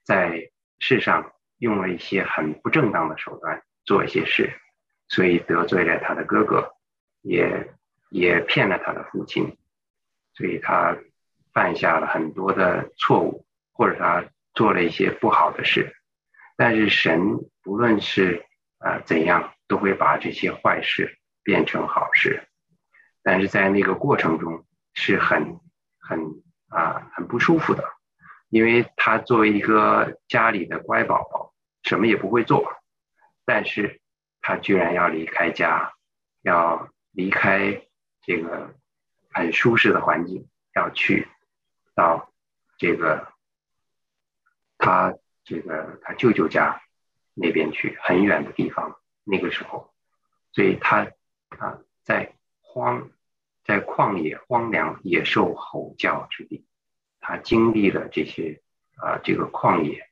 [0.02, 4.58] 在世上用了一些很不正当的手段做一些事，
[5.08, 6.72] 所以得罪了他的哥哥，
[7.20, 7.74] 也
[8.08, 9.58] 也骗了他的父亲，
[10.36, 10.96] 所以他
[11.52, 15.96] 犯下了很多的错误，或者他做了一些不好的事，
[16.56, 18.44] 但是神不论是。
[18.78, 22.46] 啊，怎样都会把这些坏事变成好事，
[23.22, 25.58] 但是在那个过程中是很
[25.98, 26.20] 很
[26.68, 27.82] 啊很不舒服的，
[28.50, 32.70] 因为他作为一个家里的乖宝宝，什么也不会做，
[33.46, 33.98] 但是
[34.42, 35.94] 他居然要离开家，
[36.42, 37.82] 要离开
[38.26, 38.74] 这个
[39.36, 41.28] 很舒适的环境，要去
[41.94, 42.32] 到
[42.78, 43.32] 这个
[44.78, 46.80] 他这个他舅舅家。
[47.38, 49.92] 那边去很远的地方，那个时候，
[50.52, 51.12] 所以他
[51.50, 53.10] 啊在荒
[53.62, 56.64] 在旷野荒凉野兽吼叫之地，
[57.20, 58.62] 他经历了这些
[58.94, 60.08] 啊这个旷野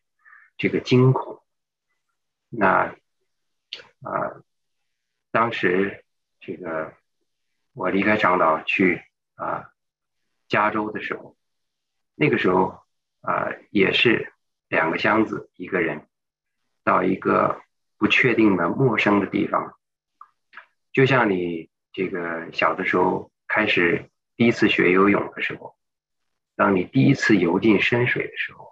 [0.58, 1.42] 这个惊恐，
[2.50, 2.94] 那
[4.02, 4.42] 啊
[5.30, 6.04] 当时
[6.40, 6.92] 这个
[7.72, 9.02] 我离开长岛去
[9.35, 9.70] 啊
[10.49, 11.37] 加州的时候，
[12.14, 12.83] 那个时候
[13.20, 14.33] 啊也是
[14.68, 16.07] 两个箱子一个人。
[16.87, 17.62] 到一个
[17.97, 19.75] 不确定的陌生的地方，
[20.92, 25.75] 就像你这个小的时候开始第一次学游泳的时候，
[26.57, 28.70] 当你第一次游进深水的时候，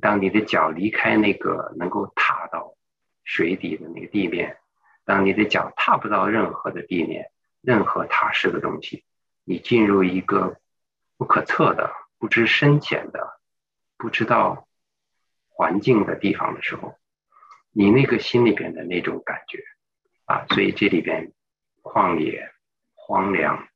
[0.00, 2.76] 当你的脚离开那个能够踏到
[3.24, 4.58] 水底的那个地面，
[5.04, 9.02] 当你的脚踏不到任何的地面、任何踏实的东西，
[9.50, 10.60] 你进入一个
[11.16, 13.40] 不可测的、不知深浅的、
[13.96, 14.68] 不知道
[15.48, 16.96] 环境的地方的时候。
[17.72, 19.64] 你那个心里边的那种感觉，
[20.26, 21.32] 啊，所以这里边
[21.82, 22.52] 旷野、
[22.94, 23.68] 荒凉、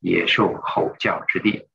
[0.00, 1.66] 野兽吼叫之地，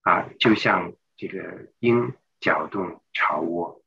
[0.00, 3.80] 啊，就像这个鹰搅动巢窝，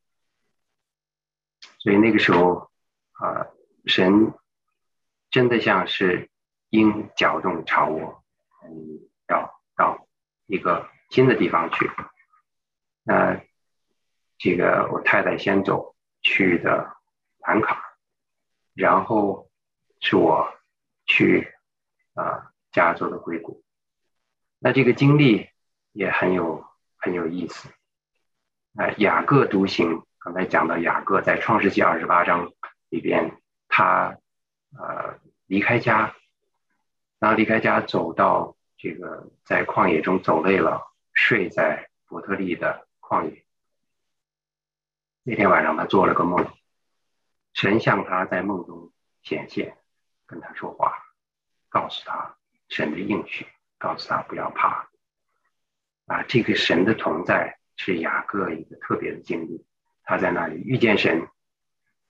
[1.79, 2.71] 所以那个时候
[3.11, 3.47] 啊，
[3.85, 4.33] 神
[5.29, 6.28] 真的像是
[6.69, 8.23] 鹰搅动巢窝，
[8.63, 10.07] 嗯，要到
[10.45, 11.89] 一个新的地方去。
[13.03, 13.41] 那
[14.37, 16.95] 这个我太太先走去的
[17.39, 17.85] 兰卡。
[18.75, 19.49] 然后
[19.99, 20.53] 是我
[21.05, 21.53] 去
[22.13, 23.61] 啊加州的硅谷，
[24.57, 25.49] 那这个经历
[25.91, 27.67] 也很有很有意思。
[28.75, 32.53] 啊，雅各独行，刚才讲到雅各在创世纪二十八章
[32.87, 34.17] 里边，他
[34.77, 36.15] 呃离开家，
[37.19, 43.45] 然后离开家走到这个在旷野中走累了，睡在伯特利的旷野。
[45.23, 46.47] 那天晚上他做了个梦。
[47.53, 49.75] 神向他在梦中显现，
[50.25, 50.93] 跟他说话，
[51.67, 52.37] 告诉他
[52.69, 53.45] 神的应许，
[53.77, 54.87] 告诉他不要怕。
[56.05, 59.65] 啊，这个神的同在是雅各一个特别的经历。
[60.03, 61.27] 他在那里遇见神。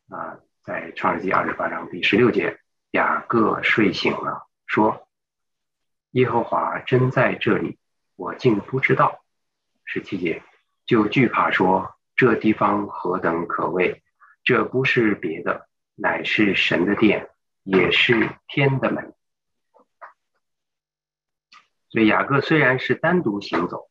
[0.10, 2.60] 啊，在创世纪二十八章第十六节，
[2.92, 5.10] 雅各睡醒了，说
[6.12, 7.78] ：“耶和华真在这里，
[8.16, 9.26] 我竟不知道。”
[9.84, 10.44] 十七节
[10.86, 14.04] 就惧怕说：“这地方何等可畏！”
[14.46, 17.30] 这不是别的，乃是神的殿，
[17.64, 19.14] 也是天的门。
[21.90, 23.90] 所以雅各虽然是单独行走，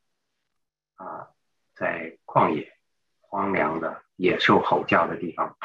[0.95, 1.31] 啊，
[1.75, 2.73] 在旷野、
[3.21, 5.57] 荒凉的野兽吼叫的地方，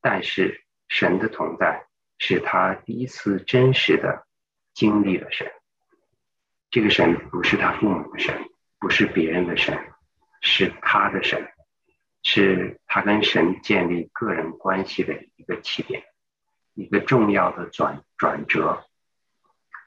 [0.00, 1.86] 但是神的同在
[2.18, 4.26] 是他第一次真实的
[4.74, 5.50] 经历了神。
[6.70, 9.78] 这个神不是他父母的神，不是别人的神，
[10.40, 11.52] 是他的神。
[12.22, 16.04] 是他跟神建立个人关系的一个起点，
[16.74, 18.84] 一个重要的转转折，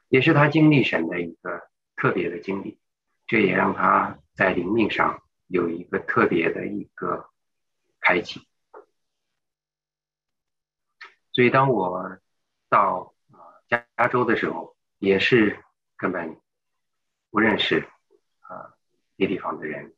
[0.07, 2.79] 也是他经历神的一个特别的经历。
[3.27, 7.29] 这也让他在灵命上有一个特别的一个
[7.99, 8.41] 开启。
[11.33, 12.17] 所以，当我
[12.67, 14.72] 到啊加加州的时候，
[15.03, 15.59] 也是
[15.97, 16.39] 根本
[17.29, 17.85] 不认识
[18.39, 18.73] 啊
[19.17, 19.93] 那地方的人。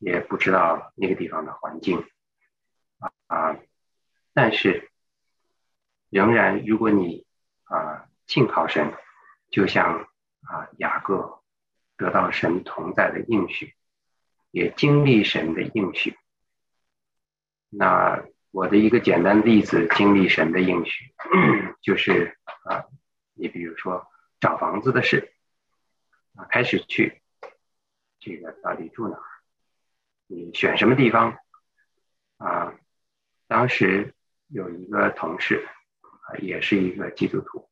[0.00, 2.04] 也不知道那个地方的环境
[3.26, 3.56] 啊，
[4.34, 4.90] 但是
[6.10, 7.24] 仍然，如果你
[7.62, 8.92] 啊信靠神，
[9.50, 10.00] 就像
[10.42, 11.40] 啊雅各
[11.96, 13.74] 得到神同在的应许，
[14.50, 16.18] 也经历神的应许。
[17.70, 21.14] 那我的一个简单例子，经历神的应许，
[21.80, 22.84] 就是啊，
[23.32, 24.06] 你比如说
[24.44, 25.32] 找房子的事
[26.34, 27.22] 啊，开始去
[28.20, 29.18] 这个到底住哪？
[30.26, 31.38] 你选什么地方
[32.36, 32.74] 啊？
[33.46, 34.14] 当时
[34.48, 35.66] 有一个同事
[36.02, 37.70] 啊，也是一个基督徒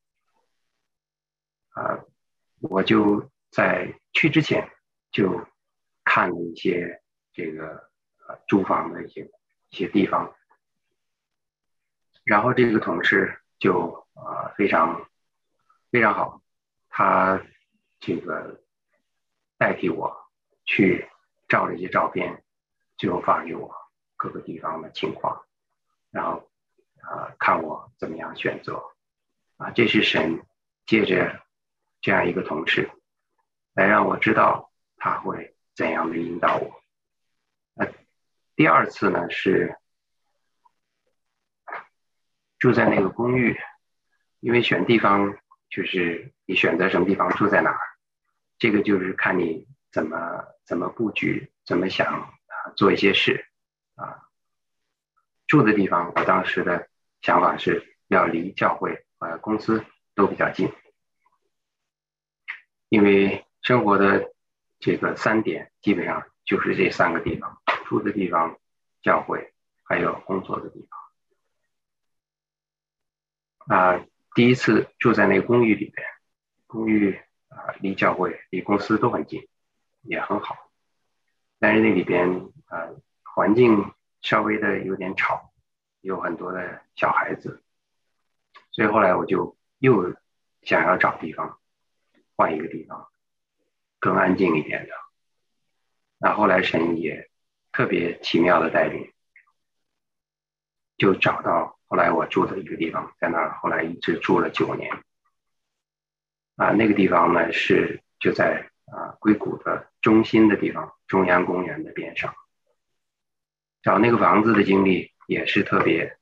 [1.74, 2.06] 啊，
[2.62, 4.70] 我就在去之前
[5.10, 5.46] 就
[6.04, 7.02] 看了一些
[7.34, 7.90] 这个
[8.26, 9.30] 呃租房的一些
[9.68, 10.34] 一些地方，
[12.24, 15.06] 然后这个同事就啊非常
[15.90, 16.41] 非常好，
[16.92, 17.42] 他
[17.98, 18.60] 这个
[19.58, 20.14] 代替我
[20.64, 21.08] 去。
[21.48, 22.42] 照了一些照片，
[22.96, 23.70] 最后发给我
[24.16, 25.44] 各个地方的情况，
[26.10, 26.48] 然后
[27.02, 28.82] 啊看我怎么样选择
[29.58, 30.46] 啊，这是神
[30.86, 31.44] 借着
[32.00, 32.90] 这样一个同事
[33.74, 36.82] 来让我知道他会怎样的引导我。
[37.74, 37.86] 那
[38.56, 39.76] 第二次呢是
[42.58, 43.60] 住在那个公寓，
[44.40, 45.36] 因为选地方
[45.72, 47.80] 就是你选择什么地方住在哪儿，
[48.60, 49.66] 这个就是看你。
[49.92, 50.16] 怎么
[50.64, 53.46] 怎么布局，怎么想啊，做一些事
[53.94, 54.26] 啊。
[55.46, 56.88] 住的地方，我当时的
[57.20, 60.72] 想法是要离教会和公司都比较近，
[62.88, 64.32] 因为生活的
[64.80, 68.58] 这个三点基本上就是这三个地方：住的地方、
[69.02, 70.88] 教会，还有工作的地
[73.68, 73.76] 方。
[73.78, 76.06] 啊，第一次住在那个公寓里边，
[76.66, 77.18] 公寓
[77.48, 79.48] 啊，离教会、离公司都很近。
[80.04, 80.56] 也很好，
[81.60, 82.28] 但是那里边
[82.66, 85.52] 呃环境稍微的有点吵，
[86.00, 87.62] 有很多的小孩子，
[88.72, 90.12] 所以后来我就又
[90.62, 91.60] 想要找地方
[92.34, 93.06] 换一个地方，
[94.00, 94.92] 更安静一点的。
[96.18, 97.30] 那后来神也
[97.70, 99.12] 特别奇妙的带领，
[101.02, 104.88] 就找到后来我住的一个地方，在那儿后来一直住了九年。
[106.54, 108.68] 啊，那个地方呢是就在。
[108.84, 112.34] 啊，硅谷的中心的地方，中央公园的边上，
[113.80, 116.18] 找那个房子的经历也是特别。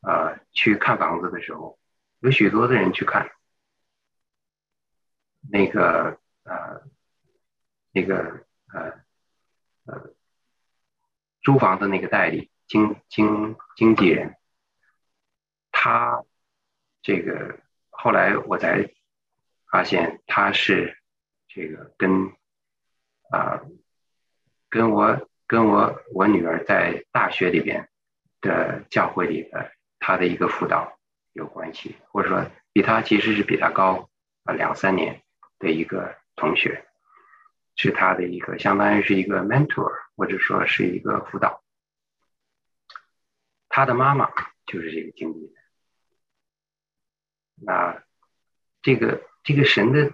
[0.00, 1.78] 呃，去看房子的时候，
[2.18, 3.30] 有许多的人去看
[5.48, 6.82] 那个呃
[7.92, 8.92] 那个呃
[9.84, 10.10] 呃
[11.42, 14.36] 租房的那个代理经经经纪人，
[15.70, 16.24] 他
[17.02, 17.58] 这个
[17.90, 18.90] 后来我才
[19.70, 20.98] 发现他是
[21.48, 22.32] 这个跟
[23.30, 23.60] 啊
[24.70, 27.88] 跟我跟我我女儿在大学里边
[28.40, 30.98] 的教会里的他的一个辅导。
[31.34, 34.08] 有关系，或者说比他其实是比他高
[34.44, 35.20] 啊两三年
[35.58, 36.86] 的一个同学，
[37.74, 41.63] 是他的一个相当于是一个 mentor，或者说是一个辅导。
[43.76, 44.30] 他的妈妈
[44.66, 45.54] 就是这个经理人。
[47.56, 48.04] 那
[48.82, 50.12] 这个这个神的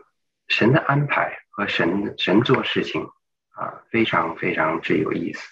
[0.49, 3.11] 神的安排和神神做事情
[3.51, 5.47] 啊，非常非常之有意思。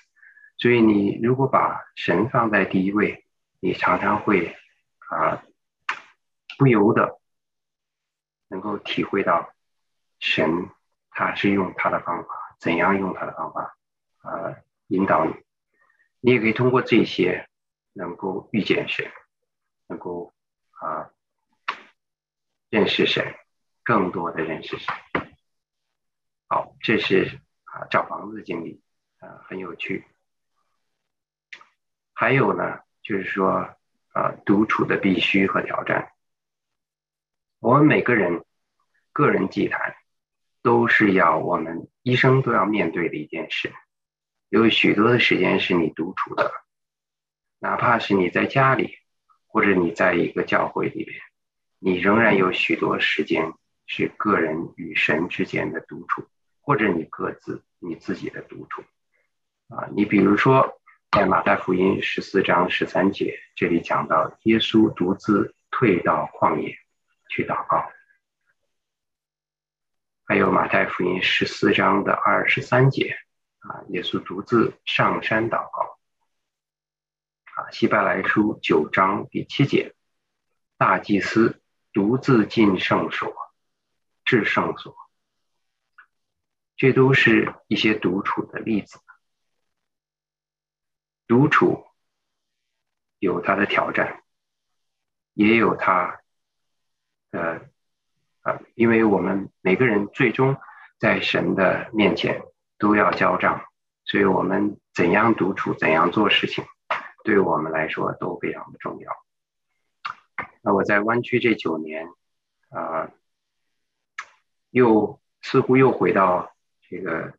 [0.56, 3.26] 所以你如果把神放在第一位，
[3.60, 4.56] 你常常会
[5.10, 5.44] 啊。
[6.56, 7.20] 不由得
[8.48, 9.54] 能够体会到
[10.18, 10.70] 神，
[11.10, 13.76] 他是用他的方法，怎样用他的方法
[14.22, 14.56] 啊
[14.86, 15.34] 引导你。
[16.20, 17.47] 你也可以通过这些
[17.98, 19.10] 能够遇见神，
[19.88, 20.32] 能够
[20.70, 21.10] 啊
[22.70, 23.34] 认识神，
[23.82, 24.94] 更多的认识神。
[26.46, 28.80] 好，这是啊找房子的经历
[29.18, 30.06] 啊很有趣。
[32.12, 33.76] 还有呢，就是说
[34.12, 36.12] 啊独处的必须和挑战。
[37.58, 38.44] 我们每个人
[39.12, 39.96] 个人祭坛，
[40.62, 43.74] 都是要我们一生都要面对的一件事。
[44.50, 46.52] 有许多的时间是你独处的，
[47.58, 48.98] 哪怕是你在家里，
[49.46, 51.20] 或者你在一个教会里边，
[51.78, 53.52] 你仍然有许多时间
[53.86, 56.26] 是个人与神之间的独处，
[56.60, 58.82] 或者你各自你自己的独处。
[59.68, 60.80] 啊，你比如说
[61.10, 66.76] 在马太福音十四章十三节，这里讲到耶稣独自退到旷野。
[67.30, 67.92] 去祷告，
[70.24, 73.18] 还有马太福音十四章的二十三节
[73.58, 75.97] 啊，耶稣独自上山祷告
[77.58, 79.92] 啊，希伯来书九章第七节，
[80.76, 81.60] 大祭司
[81.92, 83.34] 独自进圣所，
[84.24, 84.94] 至圣所，
[86.76, 89.00] 这都是一些独处的例子。
[91.26, 91.84] 独处
[93.18, 94.22] 有它的挑战，
[95.34, 96.20] 也有它。
[97.32, 97.60] 呃，
[98.42, 100.56] 啊，因为我们每个人最终
[101.00, 102.40] 在神的面前
[102.78, 103.64] 都要交账，
[104.04, 106.64] 所以我们怎样独处，怎样做事情，
[107.24, 109.12] 对我们来说都非常的重要。
[110.62, 112.08] 那我在湾区这九年，
[112.70, 113.10] 啊，
[114.70, 116.54] 又似乎又回到
[116.88, 117.34] 这个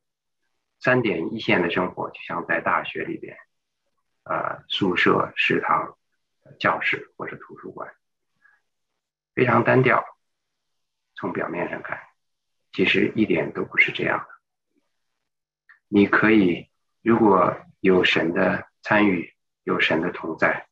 [0.79, 3.37] 三点一线的生活，就像在大学里边，
[4.23, 5.97] 啊，宿舍、食堂、
[6.59, 7.93] 教室或者图书馆。
[9.35, 10.03] 非常单调，
[11.15, 11.99] 从表面上看，
[12.73, 14.27] 其实一点都不是这样的。
[15.87, 16.69] 你可以，
[17.01, 19.33] 如果有神的参与，
[19.69, 20.67] 有神的同在，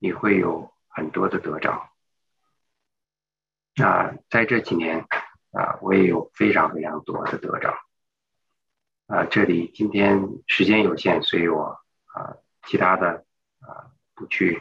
[0.00, 1.88] 你会有很多的得着。
[3.76, 5.06] 那在这几年
[5.52, 7.78] 啊，我也有非常非常多的得着。
[9.06, 12.34] 啊，这里今天时间有限，所以我啊，
[12.66, 13.24] 其他的
[13.60, 14.60] 啊不去，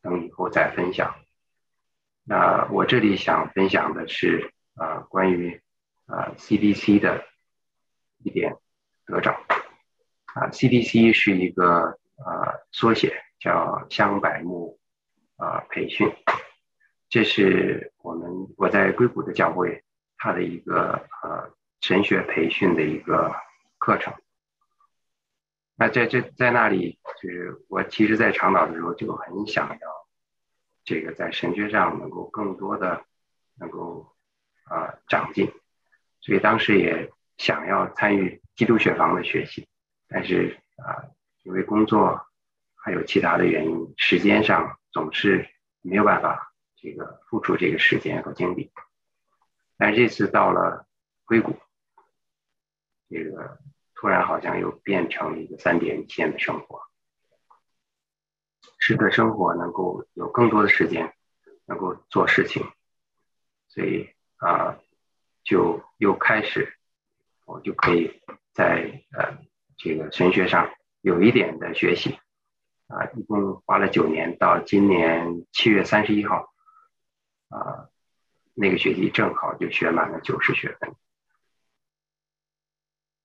[0.00, 1.14] 等以后再分享。
[2.24, 5.60] 那我这里想分享的是啊，关于
[6.06, 7.26] 啊 CDC 的
[8.24, 8.56] 一点
[9.04, 9.32] 得着
[10.32, 14.78] 啊，CDC 是一个啊缩写，叫香柏木
[15.36, 16.12] 啊培训，
[17.08, 19.82] 这是我们我在硅谷的教会，
[20.16, 21.50] 它的一个呃
[21.80, 23.34] 神学培训的一个
[23.78, 24.14] 课程。
[25.74, 30.02] 那在这在那里，就是我其实，在长岛的时候就很想要。
[30.84, 33.04] 这个在神学上能够更多的
[33.54, 34.12] 能够
[34.64, 35.48] 啊长进，
[36.20, 39.68] 所以当时也想要参与基督学房的学习，
[40.08, 41.06] 但是啊
[41.42, 42.26] 因为工作
[42.74, 45.48] 还有其他的原因，时间上总是
[45.80, 48.72] 没有办法这个付出这个时间和精力。
[49.76, 50.86] 但是这次到了
[51.24, 51.56] 硅谷，
[53.08, 53.58] 这个
[53.94, 56.82] 突然好像又变成了一个三点一线的生活。
[58.78, 61.14] 使得生活能够有更多的时间，
[61.66, 62.68] 能够做事情，
[63.68, 64.76] 所以啊，
[65.44, 66.76] 就又开始，
[67.44, 68.20] 我就可以
[68.52, 69.38] 在呃
[69.76, 70.68] 这个神学上
[71.02, 72.18] 有一点的学习，
[72.88, 76.54] 啊，一共花了九年，到今年七月三十一号，
[77.50, 77.90] 啊，
[78.54, 80.94] 那个学期正好就学满了九十学分。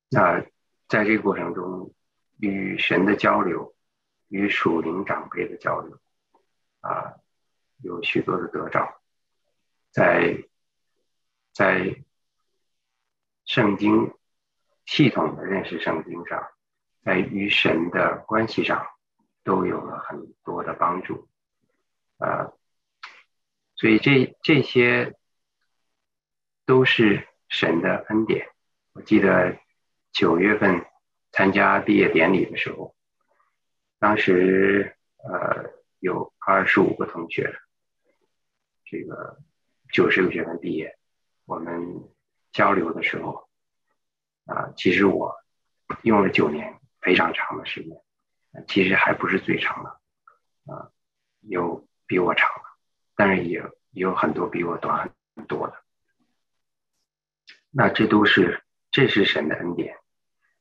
[0.10, 0.42] 那
[0.90, 1.94] 在这个过程中，
[2.38, 3.74] 与神的交流。
[4.30, 5.98] 与属灵长辈的交流，
[6.82, 7.14] 啊，
[7.82, 9.00] 有许多的得着，
[9.90, 10.44] 在
[11.54, 12.04] 在
[13.46, 14.14] 圣经
[14.86, 16.46] 系统的认识圣经上，
[17.08, 18.86] 在与神的关系上，
[19.46, 21.30] 都有了很多的帮助。
[22.18, 22.54] 呃，
[23.78, 25.16] 所以这这些
[26.66, 28.50] 都是神的恩典。
[28.92, 29.58] 我记得
[30.12, 30.86] 九月份
[31.32, 32.94] 参加毕业典礼的时候，
[34.00, 37.58] 当时呃有二十五个同学，
[38.84, 39.40] 这个
[39.94, 40.98] 九十个学分毕业，
[41.46, 42.04] 我们
[42.52, 43.48] 交流的时候，
[44.44, 45.34] 啊，其实我
[46.02, 46.78] 用了九年，
[47.08, 47.98] 非常长的时间，
[48.68, 49.90] 其实还不是最长的，
[50.74, 50.92] 啊，
[51.40, 52.64] 有比我长的，
[53.16, 55.82] 但是也有很多比我短很多的，
[57.72, 58.62] 那这都是。
[58.92, 59.96] 这是神的恩典，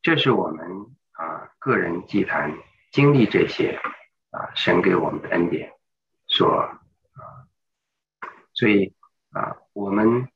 [0.02, 2.56] 这是我们啊个人祭坛
[2.92, 3.80] 经历这些
[4.30, 5.72] 啊神给我们的恩典
[6.28, 6.70] 所啊，
[8.52, 8.94] 所以
[9.30, 10.28] 啊我们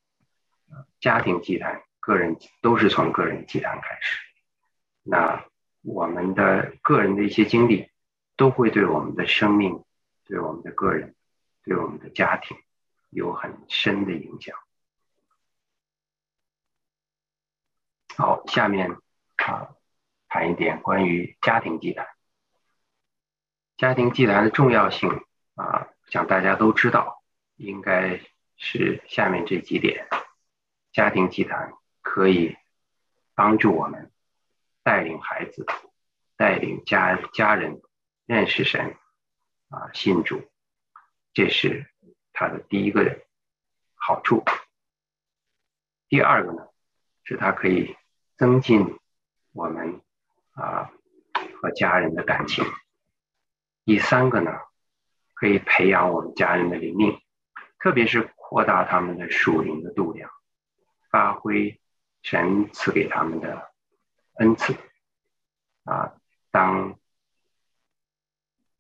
[0.98, 4.18] 家庭祭坛、个人都是从个人祭坛开始。
[5.02, 5.44] 那
[5.82, 7.90] 我们的个人的一些经历
[8.36, 9.84] 都会对我们的生命、
[10.24, 11.14] 对我们的个人、
[11.64, 12.56] 对我们的家庭
[13.08, 14.56] 有很深的影响。
[18.16, 18.90] 好，下面
[19.36, 19.74] 啊
[20.28, 22.06] 谈一点关于家庭祭坛。
[23.76, 25.08] 家庭祭坛的重要性
[25.54, 27.22] 啊，想大家都知道，
[27.56, 28.20] 应该
[28.56, 30.06] 是下面这几点。
[30.92, 31.72] 家庭祭坛
[32.02, 32.56] 可以
[33.34, 34.09] 帮助我们
[34.90, 35.64] 带领孩子、
[36.36, 37.80] 带领家家人
[38.26, 38.96] 认识神
[39.68, 40.42] 啊，信主，
[41.32, 41.86] 这是
[42.32, 43.20] 它的第一个
[43.94, 44.42] 好处。
[46.08, 46.66] 第二个呢，
[47.22, 47.94] 是它可以。
[48.40, 48.98] 增进
[49.52, 50.00] 我们
[50.52, 50.90] 啊
[51.60, 52.64] 和家人的感情。
[53.84, 54.50] 第三个呢，
[55.34, 57.20] 可以培养我们家人的灵命，
[57.78, 60.30] 特别是扩大他们的属灵的度量，
[61.10, 61.78] 发挥
[62.22, 63.69] 神赐给他们的
[64.40, 64.74] 恩赐
[65.84, 66.12] 啊。
[66.50, 66.98] 当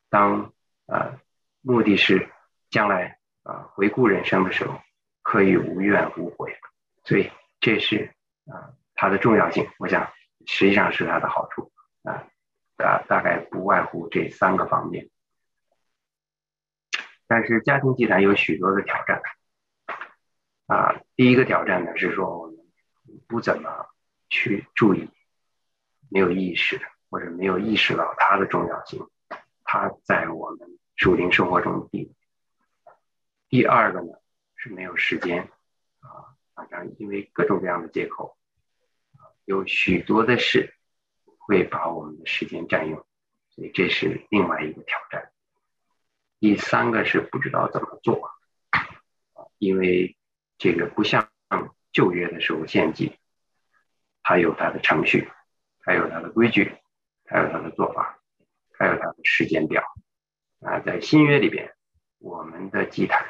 [0.08, 0.52] 当
[0.86, 1.20] 啊，
[1.60, 2.28] 目的是
[2.68, 4.80] 将来啊回顾人生的时候，
[5.22, 6.58] 可以无怨无悔。
[7.04, 7.30] 所以
[7.60, 8.12] 这是
[8.46, 8.74] 啊。
[9.02, 10.12] 它的重要性，我想
[10.44, 12.28] 实际上是它的好处啊，
[12.76, 15.08] 大大概不外乎这三个方面。
[17.26, 19.22] 但是家庭祭坛有许多的挑战
[20.66, 22.58] 啊，第一个挑战呢是说我们
[23.26, 23.86] 不怎么
[24.28, 25.08] 去注意，
[26.10, 29.08] 没有意识或者没有意识到它的重要性，
[29.64, 32.14] 它在我们属灵生活中的地位。
[33.48, 34.12] 第二个呢
[34.56, 35.48] 是没有时间
[36.00, 38.36] 啊，反正因为各种各样的借口。
[39.44, 40.74] 有许多的事
[41.38, 43.04] 会把我们的时间占用，
[43.50, 45.32] 所以这是另外一个挑战。
[46.38, 48.30] 第三个是不知道怎么做，
[49.58, 50.16] 因为
[50.56, 51.28] 这个不像
[51.92, 53.18] 旧约的时候献祭，
[54.22, 55.28] 它有它的程序，
[55.84, 56.72] 还有它的规矩，
[57.26, 58.18] 还有它的做法，
[58.78, 59.82] 还有它的时间表。
[60.60, 61.72] 啊，在新约里边，
[62.18, 63.24] 我们的祭坛，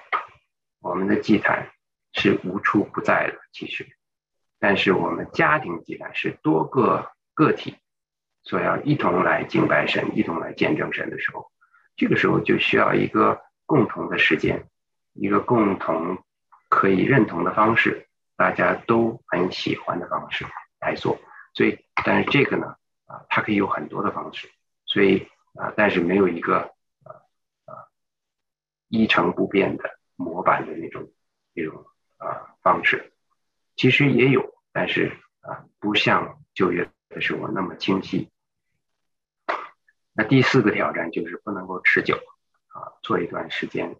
[0.80, 1.70] 我们的祭坛
[2.12, 3.86] 是无处不在的，其实。
[4.58, 7.76] 但是我们家庭祭坛是多个个体
[8.42, 11.50] 所要一同来敬拜神、一同来见证神的时候，
[11.96, 14.66] 这个时候就需要一个共同的时间，
[15.12, 16.18] 一个共同
[16.68, 20.44] 可以认同的方式，大家都很喜欢的方式
[20.80, 21.18] 来做。
[21.52, 22.76] 所以，但是这个呢，
[23.06, 24.50] 啊，它可以有很多的方式，
[24.86, 26.58] 所以啊，但是没有一个
[27.04, 27.10] 啊
[27.66, 27.88] 啊
[28.88, 31.10] 一成不变的模板的那种
[31.52, 31.84] 那种
[32.18, 33.12] 啊方式。
[33.76, 38.30] 其实也有，但是啊，不像就业的时候那么清晰。
[40.12, 42.16] 那第四个挑战就是不能够持久
[42.68, 43.96] 啊，做一段时间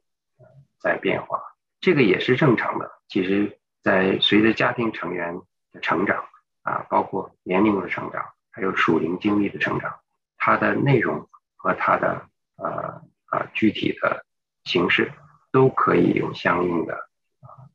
[0.78, 1.40] 再变化，
[1.80, 2.92] 这个也是正常的。
[3.08, 5.40] 其实，在随着家庭成员
[5.72, 6.28] 的成长
[6.70, 9.98] 啊，包括年龄的成长，还有属灵经历的成长，
[10.36, 14.24] 它的内容和它的呃啊具体的
[14.62, 15.12] 形式
[15.50, 16.94] 都可以有相应的
[17.40, 17.66] 啊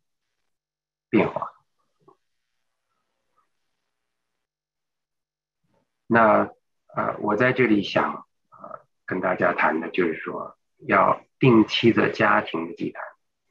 [1.09, 1.51] 变化。
[6.07, 6.49] 那
[6.95, 13.03] 呃，我在这里想呃跟大家谈的就是说，要定期的家庭的祭坛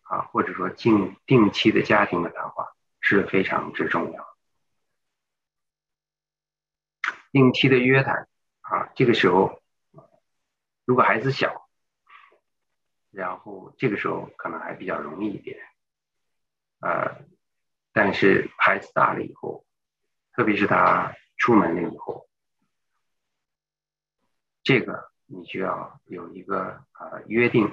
[0.04, 4.33] 啊，或者说定定期的家庭的谈话是非常之重要。
[7.34, 8.28] 定期的约谈
[8.60, 9.60] 啊，这个时候
[10.84, 11.68] 如果孩子小，
[13.10, 15.58] 然后这个时候可能还比较容易一点，
[16.78, 17.24] 呃，
[17.92, 19.66] 但是孩子大了以后，
[20.32, 22.28] 特别是他出门了以后。
[24.62, 27.66] 这个你需要有一个呃约定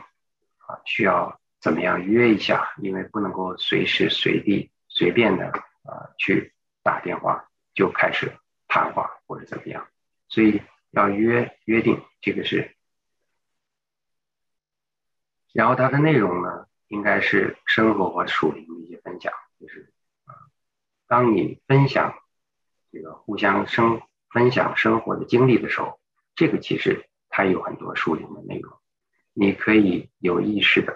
[0.66, 5.51] 啊，需要怎么样约一下，因为不能够随时随地随便的
[5.84, 6.51] 啊去
[6.82, 8.36] 打电话就开始
[8.72, 9.86] 谈话或者怎么样，
[10.30, 10.61] 所以
[10.91, 12.74] 要约约定这个是。
[15.51, 19.91] 然后它的内容呢，应该是生活和属灵的一些分享，就是
[20.24, 20.32] 啊，
[21.05, 22.17] 当你分享
[22.93, 25.99] 这个互相生分享生活的经历的时候，
[26.34, 28.72] 这个其实它有很多属灵的内容，
[29.34, 30.93] 你可以有意识的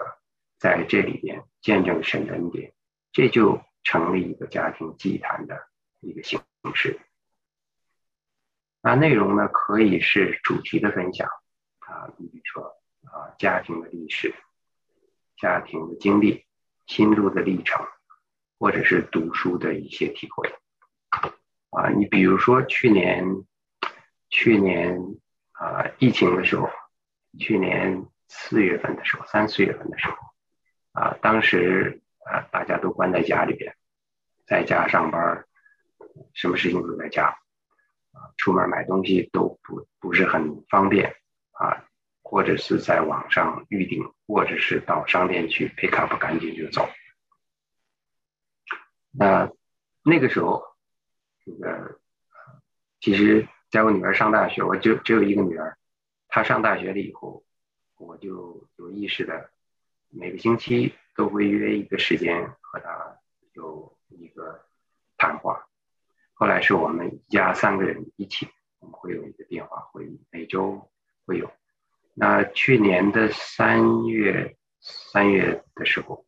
[0.58, 2.72] 在这里边见证神的恩典，
[3.12, 5.68] 这就成立一个家庭祭坛的
[6.00, 6.40] 一个形
[6.74, 6.98] 式。
[8.86, 11.26] 那内容呢，可以是主题的分享
[11.80, 12.62] 啊，比如说
[13.10, 14.32] 啊，家庭的历史。
[15.38, 16.46] 家庭的经历、
[16.86, 17.84] 心路的历程，
[18.60, 20.54] 或者是读书的一些体会
[21.70, 21.90] 啊。
[21.90, 23.44] 你比如说去年，
[24.30, 24.96] 去年
[25.50, 26.70] 啊疫情的时候，
[27.40, 30.16] 去年四月份的时候，三四月份的时候
[30.92, 33.74] 啊，当时啊大家都关在家里边，
[34.46, 35.44] 在家上班，
[36.34, 37.36] 什么事情都在家
[38.36, 41.16] 出门买东西都不不是很方便
[41.52, 41.84] 啊。
[42.28, 46.88] 或者是在网上预定，或者是到商店去 pick up，赶紧就走。
[49.12, 49.48] 那
[50.02, 50.64] 那个时候，
[51.44, 52.00] 这个
[52.98, 55.78] 其实在我女儿上大学，我就只有一个女儿。
[56.26, 57.44] 她上大学了以后，
[57.96, 59.52] 我就有意识的
[60.10, 63.18] 每个星期都会约一个时间和她
[63.52, 64.66] 有一个
[65.16, 65.65] 谈话。
[66.38, 68.46] 后来是我们一家三个人一起，
[68.78, 70.90] 我们会有一个电话会议，每周
[71.24, 71.50] 会有。
[72.12, 76.26] 那去年的三月三月的时候，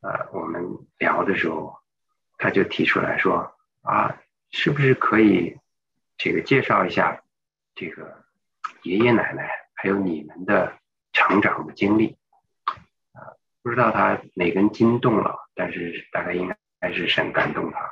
[0.00, 0.64] 呃，我们
[0.98, 1.78] 聊的时候，
[2.36, 4.20] 他就提出来说啊，
[4.50, 5.56] 是不是可以
[6.16, 7.22] 这个介绍一下
[7.76, 8.24] 这个
[8.82, 10.76] 爷爷奶奶还有你们的
[11.12, 12.18] 成长的经历
[13.12, 13.38] 啊？
[13.62, 17.89] 不知道他哪根筋动了，但是大概应该还是很感动他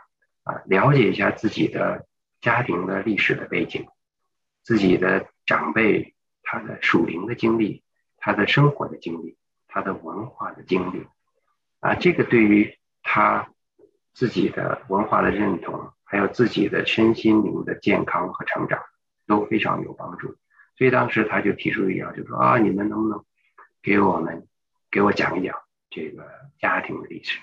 [0.49, 2.07] 啊，了解一下自己的
[2.41, 3.87] 家庭的历史的背景，
[4.63, 6.15] 自己的长辈。
[6.51, 7.83] 他的属灵的经历，
[8.17, 9.37] 他的生活的经历，
[9.67, 11.07] 他的文化的经历，
[11.81, 13.51] 啊，这个对于他
[14.15, 18.81] 自己的文化的认同，还有自己的身心灵的健康和成长
[19.27, 20.39] 都非常有帮助。
[20.79, 23.23] 所以当时他就提出一要，就说啊，你们能不能
[23.83, 24.49] 给我们
[24.91, 25.55] 给我讲一讲
[25.91, 26.27] 这个
[26.59, 27.39] 家庭的历史？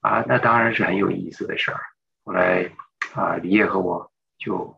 [0.00, 1.80] 啊，那当然是很有意思的事儿。
[2.24, 2.72] 后来
[3.14, 4.76] 啊，李烨和我就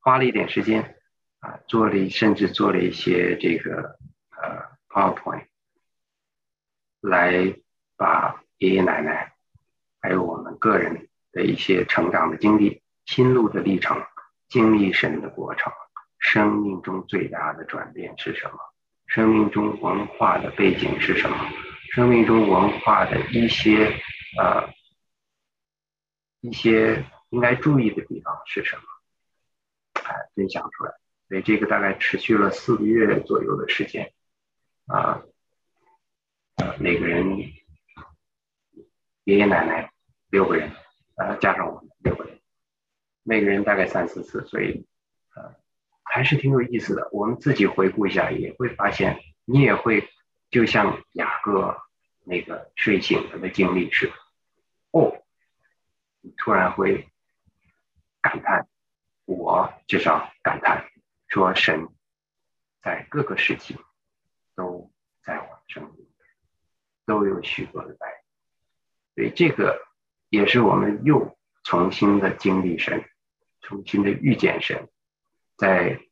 [0.00, 0.96] 花了一点时间。
[1.40, 3.98] 啊，做了甚至做了一些这个
[4.30, 5.46] 呃 PowerPoint，
[7.00, 7.56] 来
[7.96, 9.32] 把爷爷奶奶
[10.00, 14.00] 还有我们个人的一些成长的经历、心路的历程、
[14.48, 15.72] 经历神的过程、
[16.20, 18.58] 生命中最大的转变是什么？
[19.08, 21.36] 生命中文化的背景是什么？
[21.90, 24.00] 生命中文化的一些
[24.38, 24.72] 呃
[26.42, 28.82] 一些应该注意的地方是什么？
[30.02, 30.92] 哎，分享出来。
[31.28, 34.12] 所以这个大概持续了四个月左右的时间，
[34.86, 35.22] 啊，
[36.56, 37.38] 呃，每个人
[39.24, 39.90] 爷爷奶奶
[40.28, 40.70] 六个人，
[41.16, 42.38] 呃，加上我们六个人，
[43.22, 44.84] 每个人大概三四次，所以
[45.34, 45.54] 呃，
[46.02, 47.08] 还是挺有意思的。
[47.12, 50.10] 我们自己回顾一下，也会发现，你也会
[50.50, 51.78] 就像雅各
[52.24, 54.21] 那个睡醒了的经历似的，哦，你
[56.36, 57.08] 突然会
[58.20, 58.66] 感叹，
[59.24, 60.88] 我至少感叹。
[61.28, 61.88] 说神
[62.82, 63.74] 在各个时期
[64.54, 64.92] 都
[65.22, 66.08] 在我的生命里，
[67.06, 68.22] 都有许多的爱，
[69.14, 69.82] 所以这个
[70.28, 73.08] 也是我们又重新的经历神，
[73.62, 74.90] 重新的遇见神，
[75.56, 76.02] 在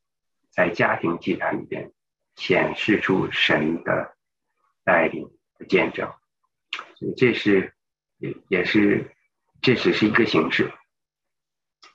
[0.49, 1.93] 在家庭祭坛里边
[2.37, 4.17] 显示出神的
[4.85, 6.11] 带领的见证，
[6.97, 7.75] 所以这是
[8.17, 9.15] 也也是
[9.63, 10.73] 这只是一个形式，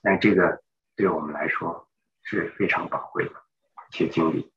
[0.02, 0.62] 但这个
[0.94, 1.84] 对我们来说。
[2.28, 3.30] 是非常宝贵的
[3.88, 4.50] 一些经历，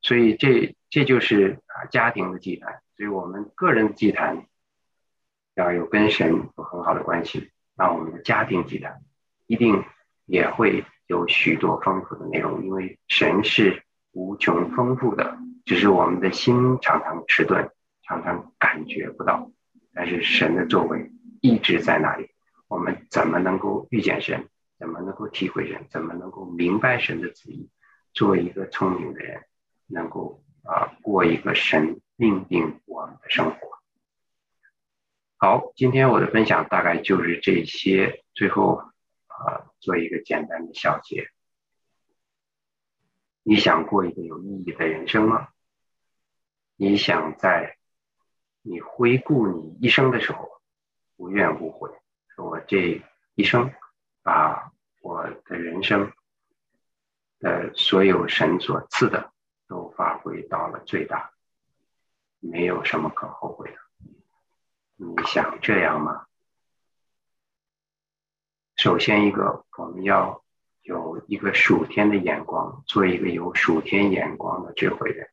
[0.00, 4.46] 所以这这就是啊家庭的祭坛，所以我们个人祭坛
[5.54, 9.02] 要有跟神有很好的关系，那我们的家庭祭坛
[9.48, 9.84] 一定
[10.26, 17.72] 也会有许多丰富的内容，因为神是无穷丰富的，只是我们的心常常迟钝，
[18.06, 19.50] 常常感觉不到，
[19.92, 22.30] 但是神的作为一直在那里。
[22.68, 24.48] 我们怎么能够遇见神？
[24.78, 25.86] 怎么能够体会神？
[25.90, 27.70] 怎么能够明白神的旨意？
[28.12, 29.44] 做一个聪明的人，
[29.86, 33.58] 能够啊过一个神命定我们的生活。
[35.36, 38.24] 好，今天我的分享大概就是这些。
[38.34, 38.82] 最后
[39.26, 41.28] 啊，做一个简单的小结。
[43.42, 45.48] 你想过一个有意义的人生吗？
[46.76, 47.75] 你想在
[48.68, 50.60] 你回顾你一生的时候，
[51.16, 51.88] 无怨无悔，
[52.34, 53.00] 说我这
[53.36, 53.72] 一生
[54.24, 56.12] 把我的人生
[57.38, 59.32] 的所有神所赐的
[59.68, 61.30] 都发挥到了最大，
[62.40, 63.76] 没有什么可后悔的。
[64.96, 66.26] 你想这样吗？
[68.74, 70.42] 首先，一个我们要
[70.82, 75.28] 有一个属天的眼光，做一个有属天眼光的智慧人，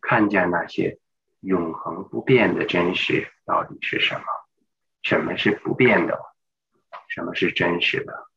[0.00, 1.00] 看见那些
[1.40, 4.24] 永恒不变的真实到底是什么？
[5.02, 6.18] 什么是不变的？
[7.08, 8.28] 什么是真实的？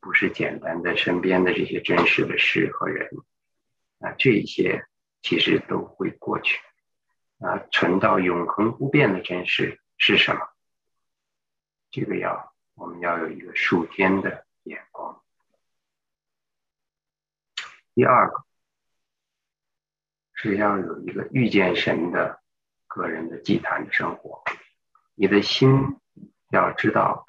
[0.00, 3.10] 不是简单的身边的这些真实的事和人，
[4.00, 4.86] 啊，这些
[5.22, 6.58] 其实都会过去。
[7.38, 10.40] 啊，存到永恒不变的真实是什么？
[11.90, 12.52] 这个要。
[12.74, 15.22] 我们要有一个数天的眼光。
[17.94, 18.44] 第二个
[20.34, 22.42] 是要有一个遇见神的
[22.96, 24.42] 个人的祭坛的生活。
[25.14, 25.98] 你的心
[26.48, 27.26] 要知道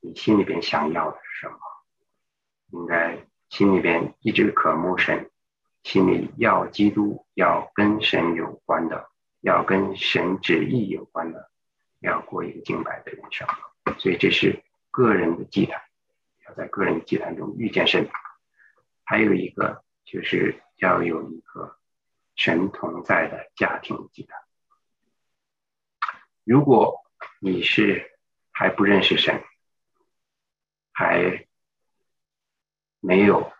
[0.00, 1.58] 你心里边想要的是什么，
[2.72, 5.30] 应该心里边一直渴慕神，
[5.82, 9.08] 心里要基督，要跟神有关的，
[9.40, 11.50] 要跟神旨意有关的，
[12.00, 13.48] 要过一个敬拜的人生。
[13.98, 14.62] 所以这是。
[14.92, 15.80] 个人的祭坛，
[16.48, 18.10] 要在个人祭坛中遇见神。
[19.04, 21.78] 还有一个就是要有一个
[22.34, 24.36] 神同在的家庭祭坛。
[26.44, 27.00] 如果
[27.40, 28.10] 你是
[28.50, 29.42] 还不认识神，
[30.92, 31.46] 还
[33.00, 33.52] 没有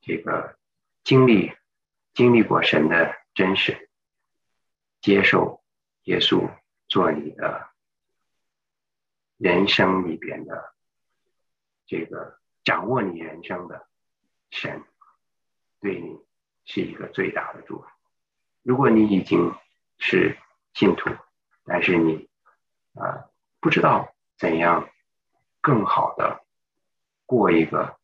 [0.00, 0.58] 这个
[1.04, 1.52] 经历
[2.14, 3.88] 经历过神的真实，
[5.00, 5.62] 接受
[6.04, 6.50] 耶稣
[6.88, 7.68] 做你的。
[9.42, 10.74] 人生里边的
[11.86, 13.88] 这个掌握你人生的
[14.50, 14.84] 神，
[15.80, 16.18] 对你
[16.66, 17.86] 是一个最大的祝福。
[18.60, 19.54] 如果你已经
[19.96, 20.36] 是
[20.74, 21.08] 信徒，
[21.70, 22.28] 但是你
[22.94, 24.90] 啊不知道怎样
[25.60, 26.44] 更好的
[27.26, 27.96] 过一个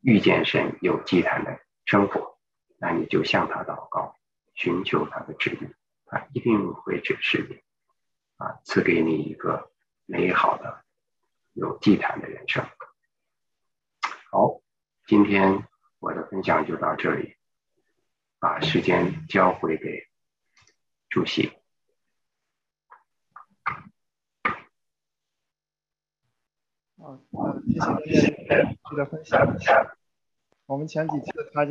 [0.00, 2.38] 遇见神有祭坛的生活，
[2.78, 4.16] 那你就向他祷告，
[4.54, 5.74] 寻求他的指引，
[6.06, 7.62] 他一定会指示你，
[8.38, 9.68] 啊，赐给你一个。
[10.12, 10.84] 美好的、
[11.52, 12.66] 有祭坛的人生。
[14.32, 14.60] 好，
[15.06, 15.68] 今天
[16.00, 17.36] 我的分享就到这里，
[18.40, 20.08] 把时间交回给
[21.08, 21.59] 主席。
[27.00, 27.18] 好，
[27.66, 29.40] 谢谢谢谢的分享。
[30.66, 31.68] 我们前几次他经。